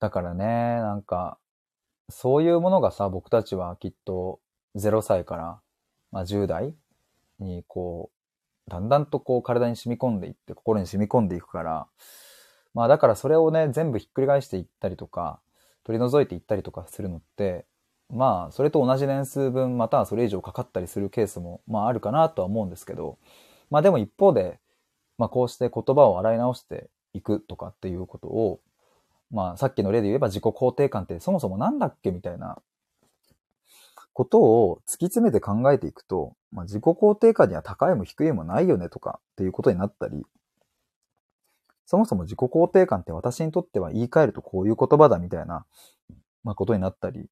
[0.00, 1.38] だからね、なんか、
[2.08, 4.40] そういうものがさ、僕たちはきっと
[4.76, 5.60] 0歳から、
[6.10, 6.74] まあ、10代
[7.38, 8.10] にこ
[8.66, 11.86] う、だんだんとこう体に染み込んでいって、心に染み込んでいくから、
[12.74, 15.40] まあだからそれをね、全部ひっくり返していったりとか、
[15.84, 17.66] 取り除いていったりとかするのって、
[18.10, 23.18] まあそれと同じ年数分またはそれ以上かかったりするケースも、まああるかなとは思うんですけど、
[23.70, 24.60] まあでも一方で、
[25.16, 28.60] まあこうして言葉を洗い直していくとかっていうことを、
[29.30, 32.58] まあさっきの例で言えば自己肯定感ってそもそもなんだっけみたいな
[34.18, 40.24] ことを突き詰めて考えていくと、まあ、自己肯定感には高いも低いもないよねとかっていうことになったり、
[41.86, 45.64] そもそも自己肯定感って私にとっては言い換えるとこういう言葉だみたいな、
[46.42, 47.26] まあ、ことになったり、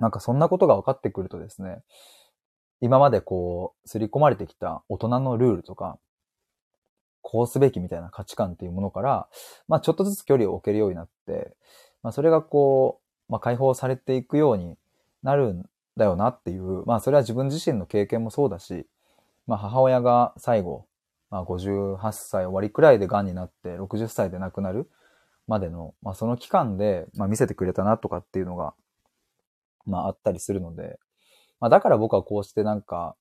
[0.00, 1.82] なんかそんなことが分かってくるとですね、
[2.80, 5.98] 今までこう、刷り込まれてきた大人のルールとか、
[7.24, 9.28] こうすべきみたいな価値観っていうものから、
[9.66, 11.56] まあちょっとずつ距離を置けるようになって、
[12.02, 14.76] まあそれがこう、まあ解放されていくように
[15.22, 15.64] なるん
[15.96, 18.86] だよなっていう、まあそれは自分自身の経験もそうだし、
[19.46, 20.86] まあ母親が最後、
[21.30, 24.90] まあ58歳終わりくらいで癌になって60歳で亡くなる
[25.48, 28.74] までの、まあその期間で、まあ見せてくれたなとかっていうのが、
[29.86, 30.98] まああったりするので、
[31.58, 33.16] まあだから僕はこうしてなんか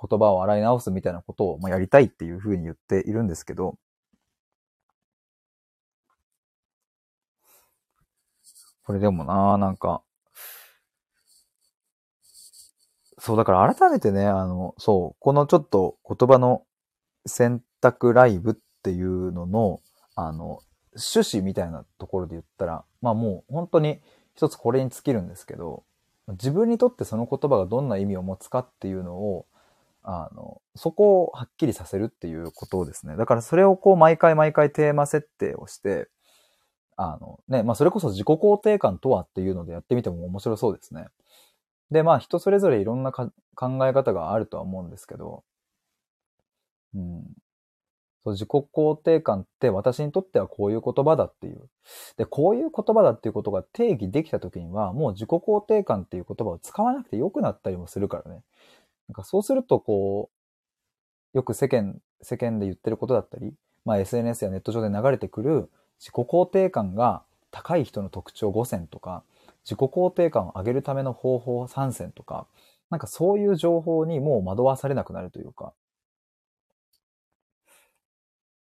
[0.00, 3.78] 言葉を洗い直すみたいなことを、まあ、やりたいっていうふうに言っているんですけど、
[8.84, 10.02] これでもななんか、
[13.18, 16.64] そう、だから改めてね、あの、そう、このちょっと言葉の
[17.24, 19.80] 選択ライブっていうのの、
[20.14, 20.60] あの、
[20.94, 24.00] 趣旨みたいなところで言ったら、まあもう本当に
[24.36, 25.84] 一つこれに尽きるんですけど、
[26.28, 29.46] 自分にとってその言葉がどんな意味を持つかっていうのを、
[30.04, 33.16] あの、そこをはっきりさせるっていうことをですね。
[33.16, 36.08] だからそれをこう毎回毎回テーマ設定をして、
[36.96, 41.06] あのね、まあそれこそ自己肯定感とはっていうのでやってみても面白そうですね。
[41.90, 43.30] で、まあ人それぞれいろんな考
[43.86, 45.44] え方があるとは思うんですけど、
[46.94, 47.24] うん。
[48.24, 51.68] そう自己肯定感って私にとってはこういう言葉だっていう。
[52.16, 58.42] で、こういう言葉だっていうことが定義できた時には、もう自己肯定感っていう言葉を使わなくてよくなったりもするからね。
[59.08, 60.30] なんかそうするとこ
[61.34, 63.52] う、よく世間、世間で言ってることだったり、
[63.84, 69.24] まあ SNS やネット上で流れてくる自己肯定感が高い人の特徴5選とか、
[69.64, 72.46] 自己肯定感を上げるための方法3選とか、
[72.90, 75.72] なんかそういう情報にもう惑わされなくなるというか。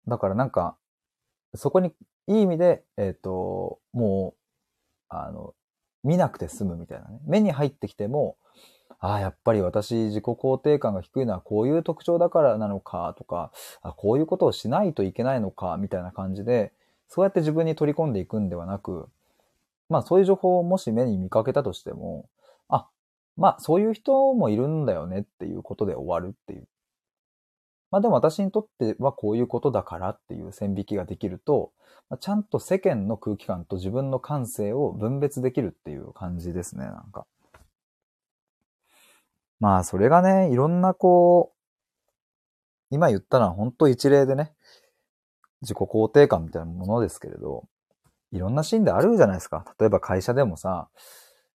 [0.07, 0.77] だからなんか、
[1.55, 1.93] そこに
[2.27, 4.41] いい意味で、えっ、ー、と、もう、
[5.09, 5.53] あの、
[6.03, 7.19] 見なくて済むみたいなね。
[7.25, 8.37] 目に入ってきても、
[8.99, 16.73] ああ、やっぱり私自己肯定感が低いのはこういう特徴だからなのかとか、あこういうことをしないといけないのかみたいな感じで、
[17.07, 19.07] そうやって自分に取り込んでいくんではなく、
[19.89, 22.27] まあそういう情報をもし目に見かけたとしても、
[22.69, 22.87] あ、
[23.37, 26.67] まあそういう人もいるんだよねっていうことで終わるっていう。
[27.91, 31.71] まあでも私にとってはこういうことだからっていう線引きができると、
[32.09, 37.25] まあ、ちゃんと世間の空気感と自分の感性を分別できるっていう感じですね、なんか。
[39.59, 41.57] まあそれがね、いろんなこう、
[42.89, 44.53] 今言ったのは本当一例でね、
[45.61, 47.67] 自己肯定感みたいなものですけれど、
[48.31, 49.65] いろんなシーンであるじゃないですか。
[49.79, 50.89] 例えば会社でもさ、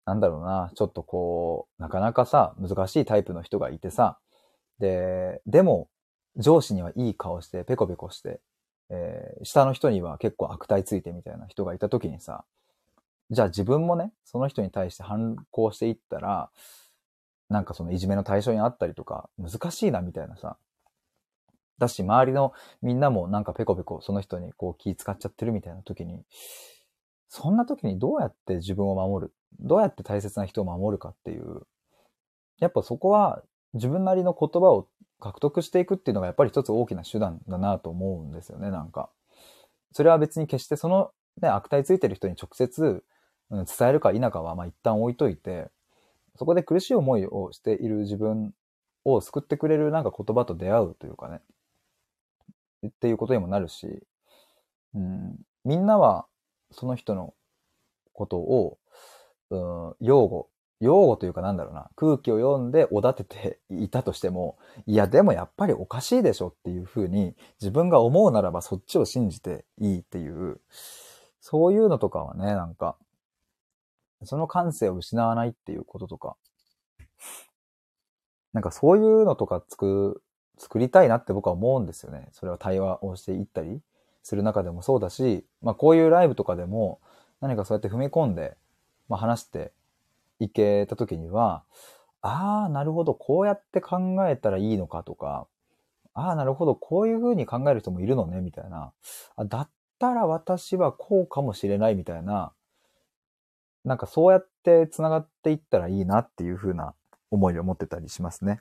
[0.06, 4.18] なんだろうな、ちょっとこう、なかなかさ、難しいタイプの人がいてさ、
[4.78, 5.88] で、でも、
[6.36, 8.40] 上司にはいい顔して、ペコペコして、
[8.88, 12.44] えー、下の人には結構悪態ついてみたいな人がいた時にさ、
[13.30, 16.50] じゃあ自分もね、その人に対して反抗していったら、
[17.50, 20.56] なんかそのいじめの対象にあったりとか、難しいなみたいなさ、
[21.78, 26.22] だし、周りのみんなもなんかペコペコその人にこう気使っちゃってるみたいな時に、
[27.28, 31.62] そんな時にどうやって自分を守るどうやって大切な人を守るかっていう、
[32.60, 33.42] やっぱそこは
[33.74, 34.88] 自分なりの言葉を
[35.18, 39.10] 獲得していくっていうのがやっぱり一つ大きな手段だなと思うんですよね、なんか。
[39.92, 43.02] それは別に決してそのね、悪態ついてる人に直接
[43.50, 45.70] 伝えるか否かはまあ一旦置いといて、
[46.36, 48.54] そこで苦しい思いをしている自分
[49.04, 51.40] を救ってくれるなんか言葉と出会うというかね。
[52.86, 54.02] っていうことにもなるし、
[54.94, 56.26] うん、みんなは
[56.70, 57.34] その人の
[58.12, 58.78] ことを、
[59.50, 60.48] うん、擁護、
[60.80, 64.56] 擁護というかなんだろうな、空気を読んでおだてていたとしても、
[64.86, 70.60] いやでもやっぱりおかしいでしょっていうふうに自分が思うならばそっちを信じていいっていう、
[71.40, 72.96] そういうのとかはね、なんか、
[74.24, 76.36] その感性を失わないっていうこととか、
[78.52, 80.22] なんかそういうのとか作
[80.58, 82.28] 作りたいなって僕は思うんですよね。
[82.32, 83.80] それは対話をしていったり
[84.22, 87.00] する中でもそうだし、まあこういうライブとかでも
[87.40, 88.56] 何かそうやって踏み込んで、
[89.08, 89.72] まあ、話して
[90.38, 91.64] いけた時には、
[92.22, 95.46] ああ、なるほど、こうやって考えたらいいのかとか、
[96.12, 98.92] ああ、なるほど、こういうふうに考える人もいるのね、みたいな。
[99.36, 99.68] あだっ
[99.98, 102.52] たら私はこうかもしれないみたいな、
[103.84, 106.94] なんかそうやって繋がっていったらいいなっていうふうな
[107.30, 108.60] 思いを持ってたりしますね。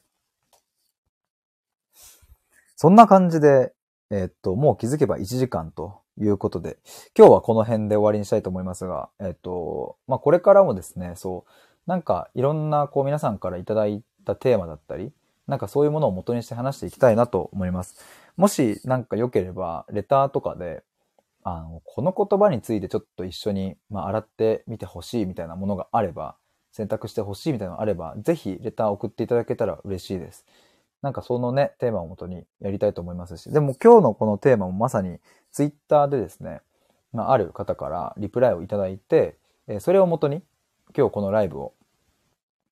[2.76, 3.74] そんな感じで、
[4.10, 6.78] えー、っと、もう気づけば1時間ということで、
[7.18, 11.52] 今日はこの辺で終わりにしたいと思いますが、えー、っと、まあ、これからもですね、そう、
[11.90, 15.12] なんかいろんなこう皆さんからいただいたテーマだったり、
[15.48, 17.98] なんかそういうものを元にして話していきたいなと思います。
[18.38, 20.84] もしなんか良ければ、レターとかで、
[21.58, 26.36] あの、この言葉についてちょっと一緒に、まあ、洗ってみてほしいみたいなものがあれば、
[26.72, 30.46] 選択してほしいみたいなのがあれば、ぜひレター送っていただけたら嬉しいです。
[31.02, 35.20] なんかそのね、テーマをもとにやりたいと思いますし、でも今日のこのテーマもまさに
[35.52, 36.62] ツイッターでですね、
[37.14, 39.38] まあ、ある方からリプライをいただいて、
[39.68, 40.44] えそれをもとに
[40.96, 41.74] 今日このライブを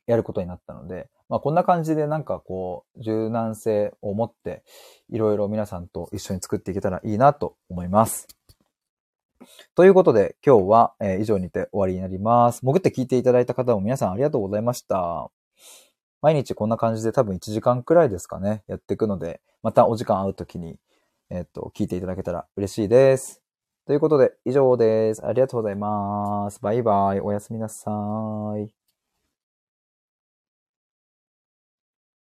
[0.06, 4.64] やることになったので、まあこんな感じでなんかこう、柔軟性を持って、
[5.10, 8.37] いろいろ皆さんと一緒に作っていけたらいいなと思います。
[9.76, 12.62] ということで、今日は、え以上にて終わりになります。
[12.62, 15.30] 潜って聞いていただいた方も皆さんありがとうございました。
[16.22, 20.78] 毎日こんな感じで多分1時間くらいですかね、やっていくので、またお時間合うときに、
[21.30, 23.42] えっと、聞いていただけたら嬉しいです。
[23.86, 25.26] ということで、以上です。
[25.26, 26.60] ありがとうございます。
[26.62, 27.22] バイバイ。
[27.22, 27.92] おやすみなさ
[28.58, 28.77] い。